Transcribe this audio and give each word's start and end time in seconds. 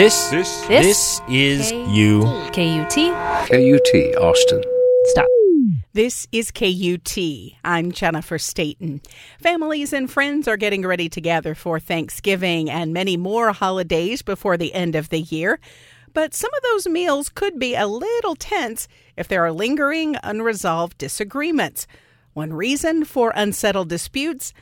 This, 0.00 0.30
This, 0.30 0.66
this 0.66 1.20
is 1.28 1.72
you. 1.72 2.22
KUT. 2.54 2.94
KUT 2.94 4.16
Austin. 4.16 4.62
Stop. 5.04 5.26
This 5.92 6.26
is 6.32 6.50
KUT. 6.50 7.18
I'm 7.62 7.92
Jennifer 7.92 8.38
Stayton. 8.38 9.02
Families 9.42 9.92
and 9.92 10.10
friends 10.10 10.48
are 10.48 10.56
getting 10.56 10.86
ready 10.86 11.10
to 11.10 11.20
gather 11.20 11.54
for 11.54 11.78
Thanksgiving 11.78 12.70
and 12.70 12.94
many 12.94 13.18
more 13.18 13.52
holidays 13.52 14.22
before 14.22 14.56
the 14.56 14.72
end 14.72 14.94
of 14.94 15.10
the 15.10 15.20
year. 15.20 15.60
But 16.14 16.32
some 16.32 16.50
of 16.56 16.62
those 16.62 16.88
meals 16.88 17.28
could 17.28 17.58
be 17.58 17.74
a 17.74 17.86
little 17.86 18.36
tense 18.36 18.88
if 19.18 19.28
there 19.28 19.44
are 19.44 19.52
lingering, 19.52 20.16
unresolved 20.22 20.96
disagreements. 20.96 21.86
One 22.32 22.54
reason 22.54 23.04
for 23.04 23.34
unsettled 23.36 23.90
disputes 23.90 24.54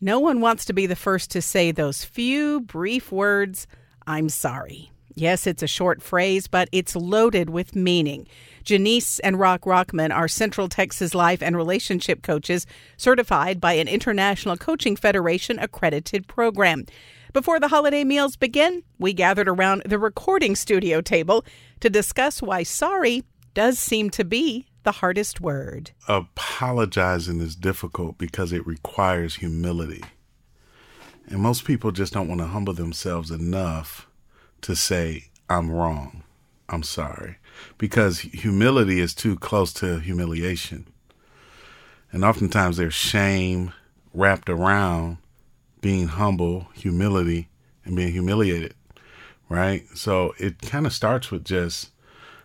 no 0.00 0.20
one 0.20 0.40
wants 0.40 0.64
to 0.64 0.72
be 0.72 0.86
the 0.86 0.96
first 0.96 1.30
to 1.32 1.42
say 1.42 1.70
those 1.70 2.02
few 2.02 2.62
brief 2.62 3.12
words, 3.12 3.66
I'm 4.06 4.28
sorry. 4.28 4.90
Yes, 5.14 5.46
it's 5.46 5.62
a 5.62 5.66
short 5.66 6.02
phrase, 6.02 6.46
but 6.46 6.68
it's 6.72 6.94
loaded 6.94 7.48
with 7.48 7.74
meaning. 7.74 8.26
Junice 8.64 9.18
and 9.20 9.38
Rock 9.38 9.62
Rockman 9.62 10.14
are 10.14 10.28
Central 10.28 10.68
Texas 10.68 11.14
Life 11.14 11.42
and 11.42 11.56
Relationship 11.56 12.22
Coaches, 12.22 12.66
certified 12.98 13.58
by 13.58 13.72
an 13.72 13.88
International 13.88 14.58
Coaching 14.58 14.94
Federation 14.94 15.58
accredited 15.58 16.28
program. 16.28 16.84
Before 17.32 17.58
the 17.58 17.68
holiday 17.68 18.04
meals 18.04 18.36
begin, 18.36 18.82
we 18.98 19.14
gathered 19.14 19.48
around 19.48 19.82
the 19.86 19.98
recording 19.98 20.54
studio 20.54 21.00
table 21.00 21.44
to 21.80 21.88
discuss 21.88 22.42
why 22.42 22.62
sorry 22.62 23.24
does 23.54 23.78
seem 23.78 24.10
to 24.10 24.24
be 24.24 24.66
the 24.82 24.92
hardest 24.92 25.40
word. 25.40 25.90
apologizing 26.08 27.40
is 27.40 27.56
difficult 27.56 28.18
because 28.18 28.52
it 28.52 28.66
requires 28.66 29.36
humility. 29.36 30.02
And 31.28 31.40
most 31.40 31.64
people 31.64 31.90
just 31.90 32.12
don't 32.12 32.28
want 32.28 32.40
to 32.40 32.46
humble 32.46 32.72
themselves 32.72 33.30
enough 33.30 34.06
to 34.62 34.76
say, 34.76 35.26
I'm 35.48 35.70
wrong. 35.70 36.22
I'm 36.68 36.82
sorry. 36.82 37.38
Because 37.78 38.20
humility 38.20 39.00
is 39.00 39.14
too 39.14 39.36
close 39.36 39.72
to 39.74 39.98
humiliation. 39.98 40.86
And 42.12 42.24
oftentimes 42.24 42.76
there's 42.76 42.94
shame 42.94 43.72
wrapped 44.14 44.48
around 44.48 45.18
being 45.80 46.08
humble, 46.08 46.68
humility, 46.74 47.48
and 47.84 47.96
being 47.96 48.12
humiliated, 48.12 48.74
right? 49.48 49.84
So 49.94 50.34
it 50.38 50.62
kind 50.62 50.86
of 50.86 50.92
starts 50.92 51.30
with 51.30 51.44
just 51.44 51.90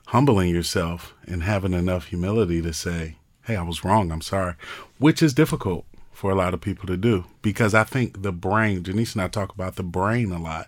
humbling 0.07 0.49
yourself 0.49 1.13
and 1.25 1.43
having 1.43 1.73
enough 1.73 2.07
humility 2.07 2.61
to 2.61 2.73
say, 2.73 3.17
hey, 3.45 3.55
I 3.55 3.63
was 3.63 3.83
wrong. 3.83 4.11
I'm 4.11 4.21
sorry, 4.21 4.55
which 4.97 5.23
is 5.23 5.33
difficult 5.33 5.85
for 6.21 6.29
a 6.29 6.35
lot 6.35 6.53
of 6.53 6.61
people 6.61 6.85
to 6.85 6.95
do 6.95 7.25
because 7.41 7.73
I 7.73 7.83
think 7.83 8.21
the 8.21 8.31
brain, 8.31 8.83
Junice 8.83 9.13
and 9.13 9.23
I 9.23 9.27
talk 9.27 9.51
about 9.55 9.75
the 9.75 9.81
brain 9.81 10.31
a 10.31 10.39
lot. 10.39 10.67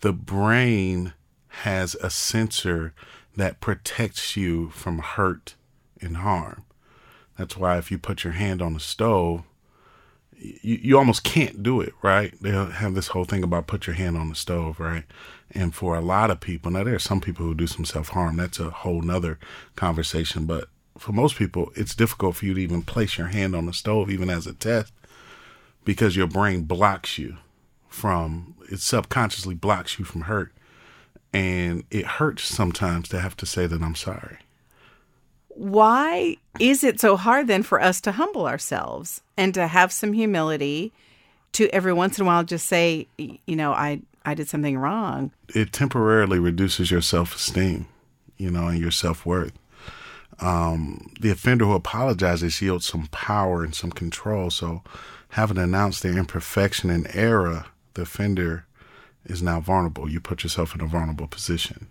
The 0.00 0.12
brain 0.12 1.12
has 1.60 1.94
a 2.02 2.10
sensor 2.10 2.92
that 3.36 3.60
protects 3.60 4.36
you 4.36 4.70
from 4.70 4.98
hurt 4.98 5.54
and 6.00 6.16
harm. 6.16 6.64
That's 7.38 7.56
why 7.56 7.78
if 7.78 7.92
you 7.92 7.98
put 7.98 8.24
your 8.24 8.32
hand 8.32 8.60
on 8.60 8.74
the 8.74 8.80
stove, 8.80 9.44
you, 10.36 10.80
you 10.82 10.98
almost 10.98 11.22
can't 11.22 11.62
do 11.62 11.80
it, 11.80 11.92
right? 12.02 12.34
They'll 12.40 12.66
have 12.66 12.96
this 12.96 13.06
whole 13.06 13.24
thing 13.24 13.44
about 13.44 13.68
put 13.68 13.86
your 13.86 13.94
hand 13.94 14.16
on 14.16 14.30
the 14.30 14.34
stove, 14.34 14.80
right? 14.80 15.04
And 15.52 15.72
for 15.72 15.94
a 15.94 16.00
lot 16.00 16.32
of 16.32 16.40
people, 16.40 16.72
now 16.72 16.82
there 16.82 16.96
are 16.96 16.98
some 16.98 17.20
people 17.20 17.46
who 17.46 17.54
do 17.54 17.68
some 17.68 17.84
self 17.84 18.08
harm. 18.08 18.36
That's 18.36 18.58
a 18.58 18.70
whole 18.70 19.02
nother 19.02 19.38
conversation. 19.76 20.44
But 20.44 20.68
for 20.98 21.12
most 21.12 21.36
people, 21.36 21.72
it's 21.74 21.94
difficult 21.94 22.36
for 22.36 22.46
you 22.46 22.54
to 22.54 22.60
even 22.60 22.82
place 22.82 23.18
your 23.18 23.28
hand 23.28 23.54
on 23.54 23.66
the 23.66 23.72
stove, 23.72 24.10
even 24.10 24.30
as 24.30 24.46
a 24.46 24.52
test, 24.54 24.92
because 25.84 26.16
your 26.16 26.26
brain 26.26 26.62
blocks 26.62 27.18
you 27.18 27.36
from, 27.88 28.54
it 28.70 28.80
subconsciously 28.80 29.54
blocks 29.54 29.98
you 29.98 30.04
from 30.04 30.22
hurt. 30.22 30.52
And 31.32 31.84
it 31.90 32.06
hurts 32.06 32.44
sometimes 32.44 33.08
to 33.08 33.20
have 33.20 33.36
to 33.38 33.46
say 33.46 33.66
that 33.66 33.82
I'm 33.82 33.94
sorry. 33.94 34.38
Why 35.48 36.36
is 36.60 36.84
it 36.84 37.00
so 37.00 37.16
hard 37.16 37.46
then 37.46 37.62
for 37.62 37.80
us 37.80 38.00
to 38.02 38.12
humble 38.12 38.46
ourselves 38.46 39.22
and 39.36 39.54
to 39.54 39.66
have 39.66 39.92
some 39.92 40.12
humility 40.12 40.92
to 41.52 41.68
every 41.68 41.92
once 41.92 42.18
in 42.18 42.24
a 42.24 42.26
while 42.26 42.44
just 42.44 42.66
say, 42.66 43.06
you 43.18 43.56
know, 43.56 43.72
I 43.72 44.00
I 44.24 44.34
did 44.34 44.48
something 44.48 44.78
wrong. 44.78 45.32
it 45.54 45.72
temporarily 45.72 46.38
reduces 46.38 46.90
your 46.90 47.02
self 47.02 47.34
esteem, 47.36 47.86
you 48.36 48.50
know, 48.50 48.68
and 48.68 48.78
your 48.78 48.90
self 48.90 49.26
worth. 49.26 49.52
Um, 50.40 51.12
the 51.20 51.30
offender 51.30 51.64
who 51.66 51.74
apologizes 51.74 52.60
yields 52.60 52.86
some 52.86 53.06
power 53.08 53.62
and 53.62 53.74
some 53.74 53.92
control. 53.92 54.50
So, 54.50 54.82
having 55.30 55.58
announced 55.58 56.02
their 56.02 56.16
imperfection 56.16 56.90
and 56.90 57.06
error, 57.14 57.66
the 57.94 58.02
offender 58.02 58.66
is 59.24 59.42
now 59.42 59.60
vulnerable. 59.60 60.08
You 60.08 60.20
put 60.20 60.42
yourself 60.42 60.74
in 60.74 60.80
a 60.80 60.86
vulnerable 60.86 61.28
position, 61.28 61.86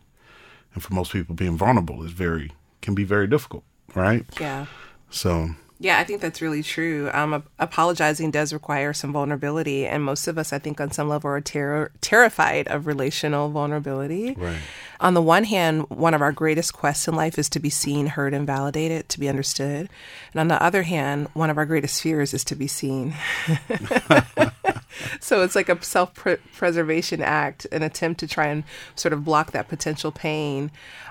and 0.73 0.83
for 0.83 0.93
most 0.93 1.13
people, 1.13 1.35
being 1.35 1.57
vulnerable 1.57 2.03
is 2.03 2.11
very 2.11 2.51
can 2.81 2.95
be 2.95 3.03
very 3.03 3.27
difficult, 3.27 3.63
right? 3.93 4.25
Yeah. 4.39 4.65
So, 5.09 5.51
Yeah, 5.81 5.97
I 5.97 6.03
think 6.03 6.21
that's 6.21 6.43
really 6.43 6.61
true. 6.61 7.09
Um, 7.11 7.43
apologizing 7.57 8.29
does 8.29 8.53
require 8.53 8.93
some 8.93 9.11
vulnerability, 9.11 9.87
and 9.87 10.03
most 10.03 10.27
of 10.27 10.37
us, 10.37 10.53
I 10.53 10.59
think, 10.59 10.79
on 10.79 10.91
some 10.91 11.09
level, 11.09 11.31
are 11.31 11.41
terror- 11.41 11.91
terrified 12.01 12.67
of 12.67 12.85
relational 12.85 13.49
vulnerability. 13.49 14.35
right, 14.37 14.59
On 14.99 15.15
the 15.15 15.23
one 15.23 15.43
hand, 15.43 15.89
one 15.89 16.13
of 16.13 16.21
our 16.21 16.31
greatest 16.31 16.73
quests 16.73 17.07
in 17.07 17.15
life 17.15 17.39
is 17.39 17.49
to 17.49 17.59
be 17.59 17.71
seen, 17.71 18.05
heard, 18.05 18.35
and 18.35 18.45
validated, 18.45 19.09
to 19.09 19.19
be 19.19 19.27
understood. 19.27 19.89
And 20.33 20.39
on 20.39 20.49
the 20.49 20.61
other 20.61 20.83
hand, 20.83 21.29
one 21.33 21.49
of 21.49 21.57
our 21.57 21.65
greatest 21.65 21.99
fears 21.99 22.31
is 22.35 22.43
to 22.43 22.55
be 22.55 22.67
seen. 22.67 23.15
so 25.19 25.41
it's 25.41 25.55
like 25.55 25.67
a 25.67 25.83
self 25.83 26.13
preservation 26.13 27.23
act, 27.23 27.65
an 27.71 27.81
attempt 27.81 28.19
to 28.19 28.27
try 28.27 28.45
and 28.45 28.63
sort 28.93 29.13
of 29.13 29.25
block 29.25 29.51
that 29.53 29.67
potential 29.67 30.11
pain. 30.11 30.69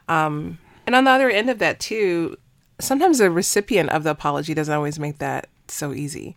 Um, 0.08 0.58
and 0.87 0.94
on 0.94 1.02
the 1.02 1.10
other 1.10 1.28
end 1.28 1.50
of 1.50 1.58
that, 1.58 1.81
too, 1.81 2.37
sometimes 2.80 3.18
the 3.18 3.30
recipient 3.30 3.91
of 3.91 4.04
the 4.04 4.10
apology 4.10 4.54
doesn't 4.54 4.74
always 4.74 4.98
make 4.98 5.18
that 5.18 5.48
so 5.68 5.92
easy 5.92 6.36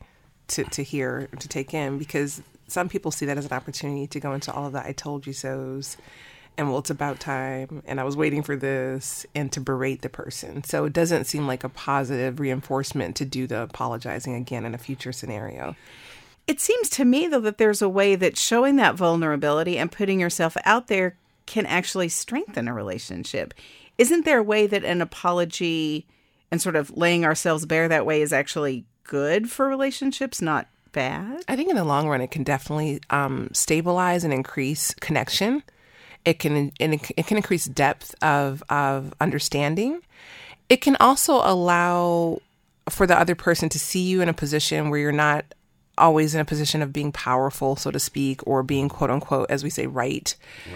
to, 0.49 0.63
to 0.65 0.83
hear, 0.83 1.29
to 1.39 1.47
take 1.47 1.73
in, 1.73 1.97
because 1.97 2.41
some 2.67 2.89
people 2.89 3.11
see 3.11 3.25
that 3.25 3.37
as 3.37 3.45
an 3.45 3.53
opportunity 3.53 4.07
to 4.07 4.19
go 4.19 4.33
into 4.33 4.51
all 4.51 4.67
of 4.67 4.73
the 4.73 4.85
I 4.85 4.91
told 4.91 5.25
you 5.27 5.33
so's 5.33 5.97
and 6.57 6.69
well, 6.69 6.79
it's 6.79 6.89
about 6.89 7.19
time, 7.19 7.81
and 7.85 7.99
I 7.99 8.03
was 8.03 8.15
waiting 8.15 8.43
for 8.43 8.55
this, 8.55 9.25
and 9.33 9.51
to 9.53 9.59
berate 9.59 10.01
the 10.03 10.09
person. 10.09 10.63
So 10.63 10.85
it 10.85 10.93
doesn't 10.93 11.25
seem 11.25 11.47
like 11.47 11.63
a 11.63 11.69
positive 11.69 12.39
reinforcement 12.39 13.15
to 13.15 13.25
do 13.25 13.47
the 13.47 13.63
apologizing 13.63 14.35
again 14.35 14.65
in 14.65 14.75
a 14.75 14.77
future 14.77 15.11
scenario. 15.11 15.75
It 16.45 16.59
seems 16.59 16.89
to 16.91 17.05
me 17.05 17.27
though 17.27 17.39
that 17.39 17.57
there's 17.57 17.81
a 17.81 17.89
way 17.89 18.15
that 18.15 18.37
showing 18.37 18.75
that 18.75 18.95
vulnerability 18.95 19.77
and 19.77 19.91
putting 19.91 20.19
yourself 20.19 20.55
out 20.65 20.87
there 20.87 21.17
can 21.45 21.65
actually 21.65 22.09
strengthen 22.09 22.67
a 22.67 22.73
relationship. 22.73 23.53
Isn't 23.97 24.25
there 24.25 24.39
a 24.39 24.43
way 24.43 24.67
that 24.67 24.83
an 24.83 25.01
apology 25.01 26.05
and 26.53 26.61
sort 26.61 26.75
of 26.75 26.95
laying 26.95 27.25
ourselves 27.25 27.65
bare 27.65 27.87
that 27.87 28.05
way 28.05 28.21
is 28.21 28.31
actually 28.31 28.85
good 29.05 29.49
for 29.49 29.67
relationships, 29.67 30.39
not 30.39 30.67
bad? 30.91 31.43
I 31.47 31.55
think 31.55 31.67
in 31.71 31.75
the 31.75 31.83
long 31.83 32.07
run, 32.07 32.21
it 32.21 32.29
can 32.29 32.43
definitely 32.43 33.01
um, 33.09 33.49
stabilize 33.53 34.23
and 34.23 34.31
increase 34.31 34.93
connection. 34.99 35.63
It 36.25 36.37
can 36.37 36.71
it, 36.79 37.25
can 37.25 37.37
increase 37.37 37.65
depth 37.65 38.13
of 38.21 38.61
of 38.69 39.15
understanding. 39.19 40.01
It 40.69 40.77
can 40.77 40.95
also 40.97 41.41
allow 41.43 42.39
for 42.87 43.07
the 43.07 43.19
other 43.19 43.33
person 43.33 43.67
to 43.69 43.79
see 43.79 44.03
you 44.03 44.21
in 44.21 44.29
a 44.29 44.33
position 44.33 44.91
where 44.91 44.99
you're 44.99 45.11
not 45.11 45.45
always 45.97 46.33
in 46.33 46.41
a 46.41 46.45
position 46.45 46.81
of 46.81 46.93
being 46.93 47.11
powerful, 47.11 47.75
so 47.75 47.91
to 47.91 47.99
speak, 47.99 48.45
or 48.47 48.63
being 48.63 48.89
quote 48.89 49.09
unquote, 49.09 49.49
as 49.49 49.63
we 49.63 49.69
say, 49.69 49.87
right, 49.87 50.35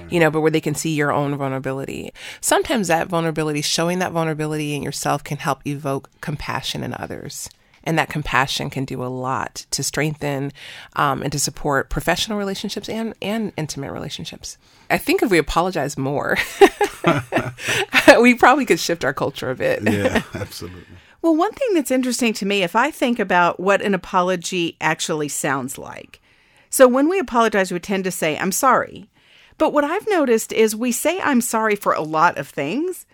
you 0.09 0.19
know, 0.19 0.29
but 0.29 0.41
where 0.41 0.51
they 0.51 0.61
can 0.61 0.75
see 0.75 0.93
your 0.93 1.11
own 1.11 1.35
vulnerability. 1.35 2.11
Sometimes 2.41 2.87
that 2.87 3.07
vulnerability, 3.07 3.61
showing 3.61 3.99
that 3.99 4.11
vulnerability 4.11 4.75
in 4.75 4.83
yourself, 4.83 5.23
can 5.23 5.37
help 5.37 5.65
evoke 5.65 6.09
compassion 6.21 6.83
in 6.83 6.93
others. 6.93 7.49
And 7.83 7.97
that 7.97 8.09
compassion 8.09 8.69
can 8.69 8.83
do 8.83 9.01
a 9.01 9.07
lot 9.07 9.65
to 9.71 9.81
strengthen 9.81 10.51
um, 10.97 11.21
and 11.23 11.31
to 11.31 11.39
support 11.39 11.89
professional 11.89 12.37
relationships 12.37 12.89
and, 12.89 13.13
and 13.21 13.53
intimate 13.55 13.93
relationships. 13.93 14.57
I 14.89 14.97
think 14.97 15.23
if 15.23 15.31
we 15.31 15.37
apologize 15.37 15.97
more, 15.97 16.37
we 18.21 18.35
probably 18.35 18.65
could 18.65 18.79
shift 18.79 19.05
our 19.05 19.13
culture 19.13 19.49
a 19.49 19.55
bit. 19.55 19.83
yeah, 19.83 20.21
absolutely. 20.33 20.83
Well, 21.21 21.35
one 21.35 21.51
thing 21.51 21.73
that's 21.73 21.91
interesting 21.91 22.33
to 22.33 22.45
me, 22.45 22.63
if 22.63 22.75
I 22.75 22.91
think 22.91 23.19
about 23.19 23.59
what 23.59 23.81
an 23.81 23.93
apology 23.93 24.77
actually 24.79 25.29
sounds 25.29 25.77
like. 25.77 26.21
So 26.69 26.87
when 26.87 27.09
we 27.09 27.19
apologize, 27.19 27.71
we 27.71 27.79
tend 27.79 28.03
to 28.03 28.11
say, 28.11 28.37
I'm 28.37 28.51
sorry. 28.51 29.09
But 29.57 29.73
what 29.73 29.83
I've 29.83 30.07
noticed 30.07 30.51
is 30.53 30.75
we 30.75 30.91
say, 30.91 31.19
I'm 31.19 31.41
sorry 31.41 31.75
for 31.75 31.93
a 31.93 32.01
lot 32.01 32.37
of 32.37 32.47
things. 32.47 33.05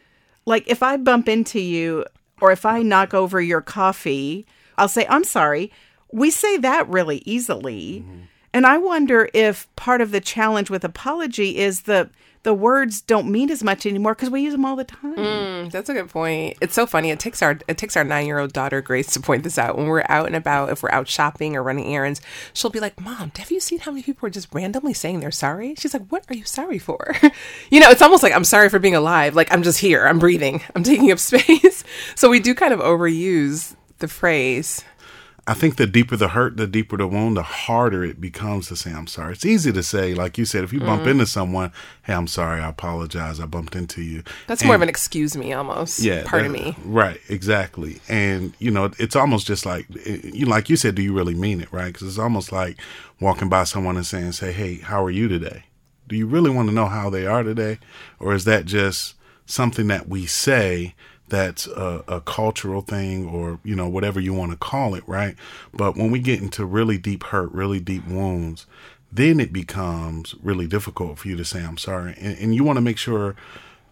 Like 0.46 0.68
if 0.68 0.84
I 0.84 0.98
bump 0.98 1.30
into 1.30 1.60
you 1.60 2.06
or 2.42 2.52
if 2.52 2.66
I 2.66 2.82
knock 2.82 3.14
over 3.14 3.40
your 3.40 3.62
coffee, 3.62 4.46
I'll 4.78 4.90
say, 4.90 5.06
I'm 5.08 5.24
sorry. 5.24 5.72
We 6.12 6.30
say 6.30 6.58
that 6.58 6.90
really 6.90 7.24
easily. 7.26 8.04
Mm-hmm. 8.06 8.20
And 8.54 8.68
I 8.68 8.78
wonder 8.78 9.30
if 9.34 9.74
part 9.76 10.02
of 10.02 10.12
the 10.12 10.22
challenge 10.22 10.70
with 10.70 10.84
apology 10.84 11.58
is 11.58 11.84
the 11.84 12.10
the 12.44 12.54
words 12.54 13.02
don't 13.02 13.32
mean 13.32 13.50
as 13.50 13.64
much 13.64 13.86
anymore 13.86 14.14
because 14.14 14.30
we 14.30 14.42
use 14.42 14.52
them 14.54 14.66
all 14.66 14.76
the 14.76 14.84
time. 14.84 15.16
Mm, 15.16 15.72
that's 15.72 15.90
a 15.90 15.94
good 15.94 16.10
point. 16.10 16.58
It's 16.62 16.74
so 16.74 16.86
funny. 16.86 17.10
It 17.10 17.20
takes 17.20 17.42
our 17.42 17.58
it 17.68 17.78
takes 17.78 17.96
our 17.96 18.04
nine 18.04 18.26
year 18.26 18.40
old 18.40 18.54
daughter 18.54 18.82
Grace 18.82 19.12
to 19.14 19.20
point 19.22 19.44
this 19.44 19.58
out 19.58 19.78
when 19.78 19.88
we're 19.88 20.06
out 20.10 20.28
and 20.28 20.36
about. 20.36 20.70
If 20.70 20.84
we're 20.84 20.92
out 20.92 21.08
shopping 21.08 21.56
or 21.56 21.64
running 21.64 21.94
errands, 21.94 22.22
she'll 22.54 22.70
be 22.70 22.82
like, 22.82 23.00
"Mom, 23.00 23.32
have 23.38 23.50
you 23.50 23.60
seen 23.60 23.80
how 23.80 23.92
many 23.92 24.04
people 24.04 24.28
are 24.28 24.32
just 24.32 24.54
randomly 24.54 24.94
saying 24.94 25.22
they're 25.22 25.32
sorry?" 25.32 25.76
She's 25.78 25.94
like, 25.94 26.08
"What 26.10 26.26
are 26.30 26.36
you 26.36 26.46
sorry 26.46 26.80
for?" 26.80 27.16
you 27.72 27.80
know, 27.80 27.90
it's 27.90 28.02
almost 28.02 28.24
like 28.24 28.34
I'm 28.34 28.44
sorry 28.44 28.70
for 28.70 28.80
being 28.80 28.96
alive. 28.96 29.36
Like 29.36 29.52
I'm 29.54 29.64
just 29.64 29.80
here. 29.80 30.06
I'm 30.06 30.20
breathing. 30.20 30.62
I'm 30.76 30.84
taking 30.84 31.12
up 31.12 31.20
space. 31.20 31.84
so 32.16 32.30
we 32.30 32.40
do 32.40 32.54
kind 32.54 32.74
of 32.74 32.80
overuse 32.82 33.76
the 34.00 34.08
phrase. 34.10 34.84
I 35.46 35.54
think 35.54 35.76
the 35.76 35.86
deeper 35.86 36.16
the 36.16 36.30
hurt, 36.30 36.56
the 36.56 36.68
deeper 36.68 36.96
the 36.96 37.06
wound, 37.06 37.36
the 37.36 37.44
harder 37.44 38.06
it 38.06 38.22
becomes 38.22 38.70
to 38.70 38.78
say, 38.78 38.94
I'm 38.94 39.08
sorry. 39.08 39.34
It's 39.34 39.46
easy 39.46 39.74
to 39.74 39.84
say, 39.84 40.14
like 40.14 40.38
you 40.38 40.46
said, 40.46 40.64
if 40.64 40.72
you 40.72 40.80
bump 40.80 41.02
Mm-hmm. 41.02 41.10
into 41.12 41.26
someone, 41.26 41.74
hey, 42.04 42.14
I'm 42.14 42.28
sorry, 42.28 42.62
I 42.62 42.70
apologize, 42.70 43.42
I 43.42 43.46
bumped 43.46 43.76
into 43.76 44.02
you. 44.02 44.24
That's 44.48 44.64
more 44.64 44.76
of 44.76 44.82
an 44.82 44.88
excuse 44.88 45.36
me 45.36 45.52
almost. 45.52 46.00
yeah, 46.00 46.24
Pardon 46.26 46.52
me. 46.54 46.78
Right, 46.86 47.20
exactly. 47.28 48.00
And, 48.08 48.54
you 48.60 48.72
know, 48.72 48.92
it's 49.00 49.18
almost 49.18 49.46
just 49.46 49.66
like, 49.66 49.86
eh, 50.06 50.20
you 50.24 50.46
like 50.46 50.70
you 50.70 50.78
said, 50.78 50.96
do 50.96 51.02
you 51.02 51.12
really 51.14 51.36
mean 51.36 51.60
it, 51.60 51.72
right? 51.74 51.92
Because 51.92 52.08
it's 52.08 52.18
almost 52.20 52.54
like 52.54 52.78
walking 53.20 53.50
by 53.50 53.66
someone 53.66 53.98
and 53.98 54.06
saying, 54.06 54.32
say, 54.32 54.54
hey, 54.54 54.76
how 54.78 55.04
are 55.04 55.12
you 55.12 55.28
today? 55.28 55.66
Do 56.08 56.16
you 56.16 56.26
really 56.26 56.52
want 56.52 56.70
to 56.70 56.74
know 56.76 56.86
how 56.88 57.10
they 57.10 57.26
are 57.26 57.44
today? 57.44 57.80
Or 58.18 58.34
is 58.34 58.46
that 58.46 58.64
just 58.64 59.16
something 59.46 59.88
that 59.88 60.08
we 60.08 60.26
say 60.26 60.96
that's 61.34 61.68
a, 61.68 62.04
a 62.08 62.22
cultural 62.22 62.82
thing 62.82 63.28
or, 63.28 63.60
you 63.64 63.76
know, 63.76 63.90
whatever 63.90 64.20
you 64.20 64.34
want 64.34 64.52
to 64.52 64.58
call 64.58 64.94
it, 64.94 65.04
right? 65.08 65.36
But 65.74 65.96
when 65.98 66.12
we 66.12 66.20
get 66.20 66.42
into 66.42 66.66
really 66.66 66.98
deep 66.98 67.24
hurt, 67.24 67.52
really 67.52 67.80
deep 67.80 68.08
wounds, 68.08 68.68
then 69.12 69.40
it 69.40 69.52
becomes 69.52 70.36
really 70.42 70.68
difficult 70.68 71.20
for 71.20 71.28
you 71.28 71.36
to 71.38 71.46
say, 71.46 71.64
I'm 71.64 71.78
sorry. 71.78 72.16
And, 72.20 72.38
and 72.38 72.56
you 72.56 72.64
want 72.64 72.78
to 72.78 72.82
make 72.82 72.98
sure 72.98 73.36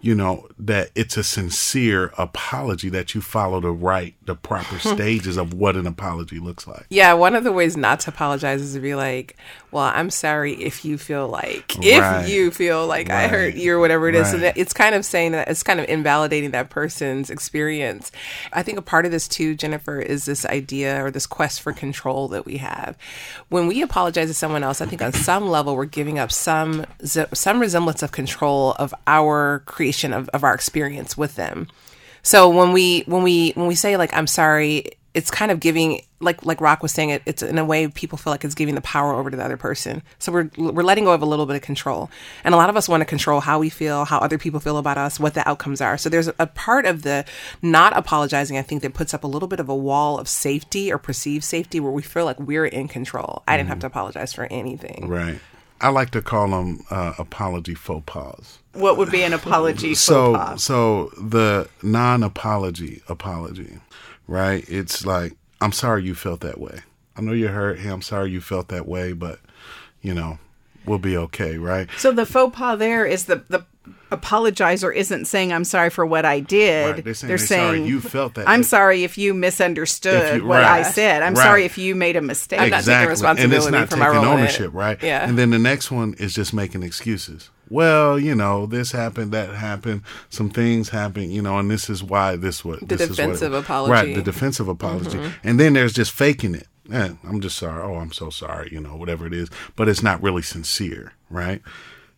you 0.01 0.15
know 0.15 0.47
that 0.57 0.89
it's 0.95 1.17
a 1.17 1.23
sincere 1.23 2.11
apology 2.17 2.89
that 2.89 3.13
you 3.15 3.21
follow 3.21 3.59
the 3.59 3.71
right 3.71 4.15
the 4.25 4.35
proper 4.35 4.79
stages 4.95 5.37
of 5.37 5.53
what 5.53 5.75
an 5.75 5.85
apology 5.87 6.39
looks 6.39 6.65
like 6.67 6.85
Yeah, 6.89 7.13
one 7.13 7.35
of 7.35 7.43
the 7.43 7.51
ways 7.51 7.77
not 7.77 7.99
to 8.01 8.09
apologize 8.09 8.61
is 8.61 8.73
to 8.73 8.79
be 8.79 8.95
like, 8.95 9.37
"Well, 9.71 9.83
I'm 9.83 10.09
sorry 10.09 10.53
if 10.53 10.83
you 10.83 10.97
feel 10.97 11.27
like 11.27 11.75
if 11.81 12.29
you 12.29 12.51
feel 12.51 12.87
like 12.87 13.09
I 13.09 13.27
hurt 13.27 13.55
you 13.55 13.73
or 13.75 13.79
whatever 13.79 14.09
it 14.09 14.15
is." 14.15 14.27
So 14.27 14.33
Right. 14.33 14.41
that 14.41 14.57
it's 14.57 14.73
kind 14.73 14.95
of 14.95 15.05
saying 15.05 15.33
that 15.33 15.47
it's 15.47 15.63
kind 15.63 15.79
of 15.79 15.87
invalidating 15.87 16.51
that 16.51 16.69
person's 16.69 17.29
experience. 17.29 18.11
I 18.53 18.63
think 18.63 18.77
a 18.77 18.81
part 18.81 19.05
of 19.05 19.11
this 19.11 19.27
too, 19.27 19.55
Jennifer, 19.55 19.99
is 19.99 20.25
this 20.25 20.45
idea 20.45 21.03
or 21.03 21.11
this 21.11 21.27
quest 21.27 21.61
for 21.61 21.73
control 21.73 22.27
that 22.29 22.45
we 22.45 22.57
have. 22.57 22.97
When 23.49 23.67
we 23.67 23.81
apologize 23.81 24.29
to 24.29 24.33
someone 24.33 24.63
else, 24.63 24.81
I 24.81 24.85
think 24.87 25.01
on 25.01 25.13
some 25.13 25.49
level 25.49 25.75
we're 25.75 25.85
giving 25.85 26.17
up 26.17 26.31
some 26.31 26.85
some 27.03 27.59
resemblance 27.59 28.01
of 28.01 28.11
control 28.11 28.71
of 28.79 28.93
our 29.05 29.59
creation 29.65 29.90
of, 30.13 30.29
of 30.29 30.43
our 30.43 30.53
experience 30.53 31.17
with 31.17 31.35
them. 31.35 31.67
So 32.23 32.49
when 32.49 32.71
we 32.71 33.01
when 33.01 33.23
we 33.23 33.51
when 33.51 33.67
we 33.67 33.75
say 33.75 33.97
like 33.97 34.13
I'm 34.13 34.27
sorry, 34.27 34.91
it's 35.13 35.31
kind 35.31 35.51
of 35.51 35.59
giving 35.59 36.01
like 36.19 36.45
like 36.45 36.61
Rock 36.61 36.83
was 36.83 36.91
saying 36.91 37.09
it. 37.09 37.21
It's 37.25 37.41
in 37.41 37.57
a 37.57 37.65
way 37.65 37.87
people 37.87 38.17
feel 38.17 38.31
like 38.31 38.45
it's 38.45 38.55
giving 38.55 38.75
the 38.75 38.81
power 38.81 39.13
over 39.13 39.29
to 39.29 39.35
the 39.35 39.43
other 39.43 39.57
person. 39.57 40.03
So 40.19 40.31
we're 40.31 40.49
we're 40.57 40.83
letting 40.83 41.05
go 41.05 41.11
of 41.13 41.21
a 41.21 41.25
little 41.25 41.45
bit 41.45 41.55
of 41.55 41.61
control, 41.63 42.09
and 42.43 42.53
a 42.53 42.57
lot 42.57 42.69
of 42.69 42.77
us 42.77 42.87
want 42.87 43.01
to 43.01 43.05
control 43.05 43.39
how 43.39 43.59
we 43.59 43.69
feel, 43.69 44.05
how 44.05 44.19
other 44.19 44.37
people 44.37 44.59
feel 44.59 44.77
about 44.77 44.97
us, 44.97 45.19
what 45.19 45.33
the 45.33 45.47
outcomes 45.47 45.81
are. 45.81 45.97
So 45.97 46.09
there's 46.09 46.29
a 46.39 46.47
part 46.47 46.85
of 46.85 47.01
the 47.01 47.25
not 47.61 47.97
apologizing. 47.97 48.57
I 48.57 48.61
think 48.61 48.83
that 48.83 48.93
puts 48.93 49.13
up 49.13 49.23
a 49.23 49.27
little 49.27 49.47
bit 49.47 49.59
of 49.59 49.67
a 49.67 49.75
wall 49.75 50.19
of 50.19 50.29
safety 50.29 50.91
or 50.91 50.97
perceived 50.97 51.43
safety 51.43 51.79
where 51.79 51.91
we 51.91 52.03
feel 52.03 52.25
like 52.25 52.39
we're 52.39 52.65
in 52.65 52.87
control. 52.87 53.43
I 53.47 53.57
didn't 53.57 53.69
have 53.69 53.77
mm-hmm. 53.77 53.81
to 53.81 53.87
apologize 53.87 54.33
for 54.33 54.45
anything. 54.51 55.07
right 55.07 55.39
i 55.81 55.89
like 55.89 56.11
to 56.11 56.21
call 56.21 56.47
them 56.49 56.83
uh, 56.89 57.13
apology 57.17 57.75
faux 57.75 58.03
pas. 58.05 58.59
What 58.73 58.97
would 58.97 59.11
be 59.11 59.23
an 59.23 59.33
apology 59.33 59.93
so 60.09 60.33
faux 60.33 60.37
pas? 60.37 60.63
so 60.63 61.11
the 61.17 61.69
non-apology 61.83 63.01
apology 63.09 63.79
right? 64.27 64.63
It's 64.67 65.05
like 65.05 65.33
i'm 65.59 65.71
sorry 65.71 66.03
you 66.03 66.15
felt 66.15 66.39
that 66.41 66.59
way. 66.59 66.79
I 67.17 67.21
know 67.21 67.33
you're 67.33 67.51
hurt. 67.51 67.79
Hey 67.79 67.89
i'm 67.89 68.01
sorry 68.01 68.31
you 68.31 68.41
felt 68.41 68.67
that 68.69 68.87
way 68.87 69.13
but 69.13 69.39
you 70.01 70.13
know 70.13 70.39
we'll 70.85 70.99
be 70.99 71.17
okay 71.17 71.57
right? 71.57 71.89
So 71.97 72.11
the 72.11 72.25
faux 72.25 72.55
pas 72.55 72.77
there 72.79 73.05
is 73.05 73.25
the 73.25 73.43
the 73.49 73.65
apologizer 74.11 74.93
isn't 74.93 75.25
saying 75.25 75.51
I'm 75.53 75.63
sorry 75.63 75.89
for 75.89 76.05
what 76.05 76.25
I 76.25 76.39
did. 76.39 76.95
Right, 76.95 77.03
they're 77.03 77.13
saying 77.13 77.29
they're 77.29 77.37
sorry 77.37 77.83
you 77.83 77.99
felt 77.99 78.35
that. 78.35 78.47
I'm 78.47 78.63
sorry 78.63 79.03
if 79.03 79.17
you 79.17 79.33
misunderstood 79.33 80.35
If 80.35 80.41
you- 80.41 80.47
what 80.47 80.63
I 80.63 80.83
said. 80.83 81.23
I'm 81.23 81.33
right. 81.33 81.43
sorry 81.43 81.65
if 81.65 81.77
you 81.77 81.95
made 81.95 82.15
a 82.15 82.21
mistake. 82.21 82.59
I'm 82.59 82.69
not 82.69 82.83
taking 82.83 83.09
and 83.09 83.53
it's 83.53 83.69
not 83.69 83.89
for 83.89 83.97
my 83.97 84.07
taking 84.07 84.21
role 84.21 84.25
ownership, 84.33 84.71
right? 84.73 85.01
Yeah. 85.01 85.27
And 85.27 85.37
then 85.37 85.49
the 85.49 85.59
next 85.59 85.91
one 85.91 86.13
is 86.19 86.33
just 86.33 86.53
making 86.53 86.83
excuses. 86.83 87.49
Well, 87.69 88.19
you 88.19 88.35
know, 88.35 88.65
this 88.65 88.91
happened, 88.91 89.31
that 89.31 89.49
happened, 89.55 90.01
some 90.29 90.49
things 90.49 90.89
happened, 90.89 91.31
you 91.31 91.41
know, 91.41 91.57
and 91.57 91.71
this 91.71 91.89
is 91.89 92.03
why 92.03 92.35
this 92.35 92.65
what 92.65 92.81
The 92.81 92.85
this 92.97 93.01
is 93.01 93.09
what 93.11 93.13
it- 93.13 93.21
defensive 93.23 93.53
apology. 93.53 93.91
right? 93.93 94.15
The 94.15 94.21
defensive 94.21 94.67
apology, 94.67 95.19
and 95.43 95.57
then 95.59 95.73
there's 95.73 95.93
just 95.93 96.11
faking 96.11 96.53
it. 96.55 96.67
Eh, 96.91 97.11
I'm 97.25 97.39
just 97.39 97.57
sorry. 97.57 97.81
Oh, 97.81 97.95
I'm 97.95 98.11
so 98.11 98.29
sorry. 98.29 98.67
You 98.73 98.81
know, 98.81 98.97
whatever 98.97 99.25
it 99.25 99.33
is, 99.33 99.49
but 99.77 99.87
it's 99.87 100.03
not 100.03 100.21
really 100.21 100.41
sincere, 100.41 101.13
right? 101.29 101.61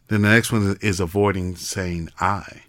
Then 0.07 0.21
the 0.21 0.29
next 0.29 0.51
one 0.51 0.77
is 0.81 0.99
avoiding 0.99 1.55
saying 1.55 2.09
I. 2.19 2.63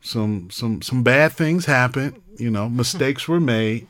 Some 0.00 0.50
some 0.50 0.82
some 0.82 1.02
bad 1.02 1.32
things 1.32 1.64
happened. 1.66 2.20
You 2.36 2.50
know, 2.50 2.68
mistakes 2.68 3.26
were 3.26 3.40
made. 3.40 3.88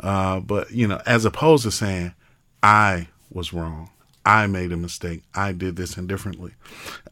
Uh, 0.00 0.40
but 0.40 0.70
you 0.70 0.86
know, 0.86 1.00
as 1.06 1.24
opposed 1.24 1.64
to 1.64 1.70
saying, 1.70 2.14
"I 2.62 3.08
was 3.30 3.52
wrong, 3.52 3.90
I 4.24 4.46
made 4.46 4.72
a 4.72 4.76
mistake, 4.76 5.22
I 5.34 5.52
did 5.52 5.76
this 5.76 5.96
indifferently," 5.96 6.52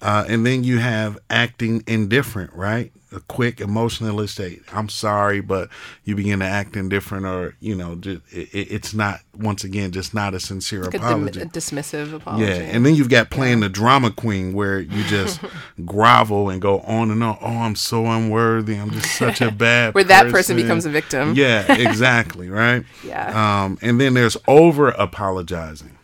uh, 0.03 0.25
and 0.29 0.47
then 0.47 0.65
you 0.65 0.79
have 0.79 1.19
acting 1.29 1.83
indifferent, 1.87 2.53
right? 2.55 2.93
A 3.13 3.19
quick 3.19 3.61
emotional 3.61 4.25
state. 4.29 4.63
I'm 4.73 4.89
sorry, 4.89 5.41
but 5.41 5.69
you 6.05 6.15
begin 6.15 6.39
to 6.39 6.45
act 6.45 6.77
indifferent, 6.77 7.27
or 7.27 7.57
you 7.59 7.75
know, 7.75 7.97
just, 7.97 8.23
it, 8.31 8.49
it- 8.55 8.69
it's 8.71 8.95
not 8.95 9.19
once 9.37 9.65
again 9.65 9.91
just 9.91 10.15
not 10.15 10.33
a 10.35 10.39
sincere 10.39 10.85
Like 10.85 10.95
a, 10.95 10.99
dim- 10.99 11.07
apology. 11.27 11.41
a 11.41 11.47
dismissive 11.47 12.13
apology. 12.15 12.45
Yeah, 12.45 12.59
and 12.59 12.87
then 12.87 12.95
you've 12.95 13.09
got 13.09 13.29
playing 13.31 13.59
the 13.61 13.69
drama 13.69 14.13
queen 14.13 14.53
where 14.53 14.79
you 14.79 15.03
just 15.05 15.41
grovel 15.85 16.51
and 16.51 16.63
go 16.63 16.79
on 16.83 17.11
and 17.11 17.25
on. 17.25 17.37
Oh, 17.41 17.47
I'm 17.49 17.75
so 17.75 18.07
unworthy. 18.07 18.77
I'm 18.77 18.93
just 18.93 19.17
such 19.17 19.41
a 19.41 19.51
bad. 19.67 19.93
Where 19.95 20.05
that 20.05 20.31
person 20.31 20.55
becomes 20.55 20.87
a 20.87 20.91
victim. 20.91 21.35
Yeah, 21.35 21.73
exactly. 21.73 22.49
Right. 22.49 22.85
Yeah. 23.05 23.65
Um, 23.65 23.79
and 23.83 24.01
then 24.01 24.15
there's 24.15 24.37
over 24.47 24.91
apologizing, 24.91 25.97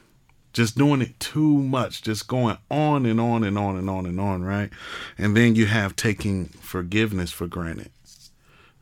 just 0.57 0.77
doing 0.77 1.03
it 1.03 1.21
too 1.21 1.59
much, 1.59 2.03
just 2.03 2.27
going 2.27 2.59
on 2.71 3.07
and 3.07 3.21
on 3.21 3.45
and 3.45 3.59
on 3.59 3.77
and 3.77 3.89
on 3.89 4.07
and 4.07 4.19
on. 4.21 4.43
Right. 4.43 4.71
And 5.19 5.37
then 5.37 5.55
you 5.55 5.67
have 5.67 5.95
taking 5.95 6.47
forgiveness 6.47 7.31
for 7.31 7.47
granted. 7.47 7.91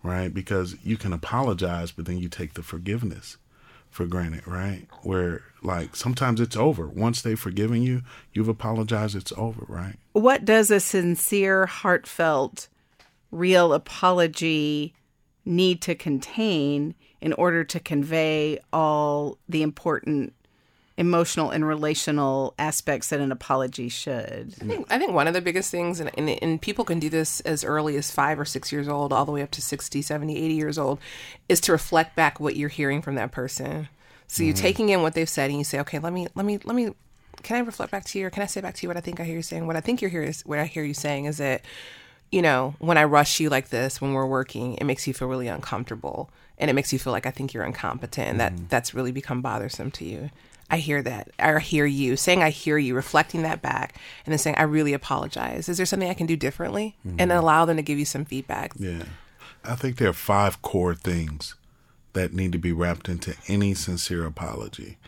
Right, 0.02 0.34
because 0.34 0.76
you 0.84 0.98
can 0.98 1.14
apologize, 1.14 1.90
but 1.90 2.04
then 2.04 2.18
you 2.18 2.28
take 2.28 2.52
the 2.52 2.62
forgiveness 2.62 3.38
for 3.88 4.04
granted, 4.04 4.46
right? 4.46 4.86
Where 5.02 5.42
like 5.62 5.96
sometimes 5.96 6.40
it's 6.42 6.56
over. 6.56 6.86
Once 6.88 7.22
they've 7.22 7.40
forgiven 7.40 7.80
you, 7.82 8.02
you've 8.32 8.48
apologized, 8.48 9.16
it's 9.16 9.32
over, 9.36 9.64
right? 9.66 9.96
what 10.12 10.44
does 10.44 10.70
a 10.70 10.78
sincere, 10.78 11.66
heartfelt, 11.66 12.68
real 13.30 13.72
apology 13.72 14.94
need 15.44 15.80
to 15.82 15.94
contain 15.94 16.94
in 17.20 17.32
order 17.34 17.64
to 17.64 17.80
convey 17.80 18.58
all 18.72 19.38
the 19.48 19.62
important 19.62 20.34
emotional 20.96 21.50
and 21.50 21.66
relational 21.66 22.54
aspects 22.58 23.08
that 23.08 23.20
an 23.20 23.32
apology 23.32 23.88
should? 23.88 24.54
I 24.60 24.64
think, 24.64 24.92
I 24.92 24.98
think 24.98 25.12
one 25.12 25.26
of 25.26 25.34
the 25.34 25.40
biggest 25.40 25.70
things, 25.70 26.00
and, 26.00 26.10
and, 26.16 26.30
and 26.30 26.60
people 26.60 26.84
can 26.84 27.00
do 27.00 27.10
this 27.10 27.40
as 27.40 27.64
early 27.64 27.96
as 27.96 28.10
five 28.10 28.38
or 28.38 28.44
six 28.44 28.70
years 28.70 28.88
old, 28.88 29.12
all 29.12 29.24
the 29.24 29.32
way 29.32 29.42
up 29.42 29.50
to 29.52 29.62
60, 29.62 30.02
70, 30.02 30.36
80 30.36 30.54
years 30.54 30.78
old, 30.78 30.98
is 31.48 31.60
to 31.62 31.72
reflect 31.72 32.14
back 32.14 32.38
what 32.38 32.56
you're 32.56 32.68
hearing 32.68 33.02
from 33.02 33.16
that 33.16 33.32
person. 33.32 33.88
So 34.26 34.42
you're 34.42 34.54
mm-hmm. 34.54 34.62
taking 34.62 34.88
in 34.90 35.02
what 35.02 35.14
they've 35.14 35.28
said 35.28 35.50
and 35.50 35.58
you 35.58 35.64
say, 35.64 35.80
okay, 35.80 35.98
let 35.98 36.12
me, 36.12 36.28
let 36.34 36.46
me, 36.46 36.58
let 36.64 36.74
me, 36.74 36.94
can 37.42 37.56
I 37.56 37.60
reflect 37.60 37.92
back 37.92 38.04
to 38.06 38.18
you 38.18 38.26
or 38.26 38.30
can 38.30 38.42
I 38.42 38.46
say 38.46 38.60
back 38.60 38.74
to 38.74 38.82
you 38.82 38.88
what 38.88 38.96
I 38.96 39.00
think 39.00 39.20
I 39.20 39.24
hear 39.24 39.36
you 39.36 39.42
saying? 39.42 39.66
What 39.66 39.76
I 39.76 39.80
think 39.80 40.00
you're 40.00 40.10
hearing 40.10 40.28
is, 40.28 40.42
what 40.46 40.58
I 40.58 40.66
hear 40.66 40.84
you 40.84 40.94
saying 40.94 41.26
is 41.26 41.38
that, 41.38 41.62
you 42.30 42.40
know, 42.40 42.74
when 42.78 42.98
I 42.98 43.04
rush 43.04 43.38
you 43.38 43.48
like 43.48 43.68
this 43.68 44.00
when 44.00 44.12
we're 44.12 44.26
working, 44.26 44.74
it 44.74 44.84
makes 44.84 45.06
you 45.06 45.14
feel 45.14 45.28
really 45.28 45.48
uncomfortable 45.48 46.30
and 46.58 46.70
it 46.70 46.74
makes 46.74 46.92
you 46.92 46.98
feel 46.98 47.12
like 47.12 47.26
I 47.26 47.30
think 47.30 47.52
you're 47.52 47.64
incompetent 47.64 48.28
and 48.28 48.40
that 48.40 48.52
mm-hmm. 48.54 48.64
that's 48.68 48.94
really 48.94 49.12
become 49.12 49.42
bothersome 49.42 49.90
to 49.92 50.04
you. 50.04 50.30
I 50.74 50.78
hear 50.78 51.02
that. 51.02 51.30
I 51.38 51.56
hear 51.60 51.86
you 51.86 52.16
saying 52.16 52.42
I 52.42 52.50
hear 52.50 52.76
you, 52.78 52.96
reflecting 52.96 53.42
that 53.42 53.62
back, 53.62 53.94
and 54.26 54.32
then 54.32 54.38
saying 54.40 54.56
I 54.56 54.64
really 54.64 54.92
apologize. 54.92 55.68
Is 55.68 55.76
there 55.76 55.86
something 55.86 56.10
I 56.10 56.14
can 56.14 56.26
do 56.26 56.36
differently? 56.36 56.96
And 57.04 57.30
then 57.30 57.38
allow 57.38 57.64
them 57.64 57.76
to 57.76 57.82
give 57.82 57.96
you 57.96 58.04
some 58.04 58.24
feedback. 58.24 58.72
Yeah. 58.76 59.04
I 59.62 59.76
think 59.76 59.98
there 59.98 60.08
are 60.08 60.12
five 60.12 60.62
core 60.62 60.96
things 60.96 61.54
that 62.14 62.32
need 62.32 62.50
to 62.52 62.58
be 62.58 62.72
wrapped 62.72 63.08
into 63.08 63.36
any 63.46 63.72
sincere 63.74 64.26
apology. 64.26 64.98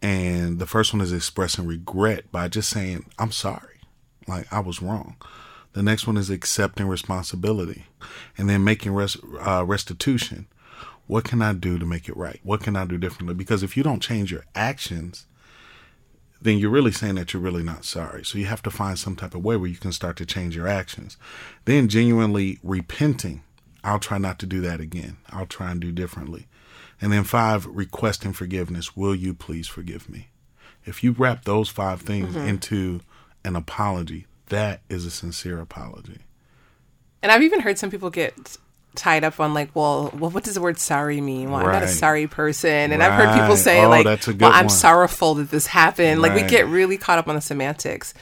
And 0.00 0.58
the 0.58 0.66
first 0.66 0.94
one 0.94 1.02
is 1.02 1.12
expressing 1.12 1.66
regret 1.66 2.32
by 2.32 2.48
just 2.48 2.70
saying, 2.70 3.04
I'm 3.18 3.32
sorry. 3.32 3.80
Like, 4.26 4.50
I 4.50 4.60
was 4.60 4.80
wrong. 4.80 5.16
The 5.74 5.82
next 5.82 6.06
one 6.06 6.16
is 6.16 6.30
accepting 6.30 6.88
responsibility 6.88 7.84
and 8.38 8.48
then 8.48 8.64
making 8.64 8.94
res- 8.94 9.18
uh, 9.46 9.64
restitution. 9.66 10.46
What 11.06 11.24
can 11.24 11.42
I 11.42 11.52
do 11.52 11.78
to 11.78 11.86
make 11.86 12.08
it 12.08 12.16
right? 12.16 12.40
What 12.42 12.60
can 12.60 12.76
I 12.76 12.84
do 12.84 12.98
differently? 12.98 13.34
Because 13.34 13.62
if 13.62 13.76
you 13.76 13.82
don't 13.82 14.00
change 14.00 14.30
your 14.30 14.44
actions, 14.54 15.26
then 16.40 16.58
you're 16.58 16.70
really 16.70 16.92
saying 16.92 17.14
that 17.16 17.32
you're 17.32 17.42
really 17.42 17.62
not 17.62 17.84
sorry. 17.84 18.24
So 18.24 18.38
you 18.38 18.46
have 18.46 18.62
to 18.62 18.70
find 18.70 18.98
some 18.98 19.16
type 19.16 19.34
of 19.34 19.44
way 19.44 19.56
where 19.56 19.68
you 19.68 19.76
can 19.76 19.92
start 19.92 20.16
to 20.16 20.26
change 20.26 20.56
your 20.56 20.68
actions. 20.68 21.16
Then 21.64 21.88
genuinely 21.88 22.58
repenting. 22.62 23.42
I'll 23.84 23.98
try 23.98 24.18
not 24.18 24.38
to 24.40 24.46
do 24.46 24.60
that 24.60 24.80
again. 24.80 25.18
I'll 25.30 25.46
try 25.46 25.70
and 25.70 25.80
do 25.80 25.92
differently. 25.92 26.46
And 27.00 27.12
then 27.12 27.24
five, 27.24 27.66
requesting 27.66 28.32
forgiveness. 28.32 28.96
Will 28.96 29.14
you 29.14 29.34
please 29.34 29.66
forgive 29.66 30.08
me? 30.08 30.28
If 30.84 31.04
you 31.04 31.12
wrap 31.12 31.44
those 31.44 31.68
five 31.68 32.00
things 32.00 32.34
mm-hmm. 32.34 32.46
into 32.46 33.00
an 33.44 33.56
apology, 33.56 34.26
that 34.46 34.82
is 34.88 35.04
a 35.04 35.10
sincere 35.10 35.60
apology. 35.60 36.18
And 37.22 37.30
I've 37.30 37.42
even 37.42 37.60
heard 37.60 37.78
some 37.78 37.90
people 37.90 38.10
get 38.10 38.56
tied 38.94 39.24
up 39.24 39.40
on 39.40 39.54
like, 39.54 39.74
well, 39.74 40.10
well, 40.18 40.30
what 40.30 40.44
does 40.44 40.54
the 40.54 40.60
word 40.60 40.78
sorry 40.78 41.20
mean? 41.20 41.50
Well, 41.50 41.60
right. 41.60 41.74
I'm 41.74 41.80
not 41.80 41.82
a 41.84 41.88
sorry 41.88 42.26
person, 42.26 42.92
and 42.92 43.00
right. 43.00 43.10
I've 43.10 43.14
heard 43.14 43.40
people 43.40 43.56
say 43.56 43.84
oh, 43.84 43.88
like, 43.88 44.04
well, 44.04 44.52
I'm 44.52 44.66
one. 44.66 44.68
sorrowful 44.68 45.34
that 45.36 45.50
this 45.50 45.66
happened. 45.66 46.22
Right. 46.22 46.32
Like 46.32 46.42
we 46.42 46.48
get 46.48 46.66
really 46.66 46.98
caught 46.98 47.18
up 47.18 47.28
on 47.28 47.34
the 47.34 47.40
semantics. 47.40 48.14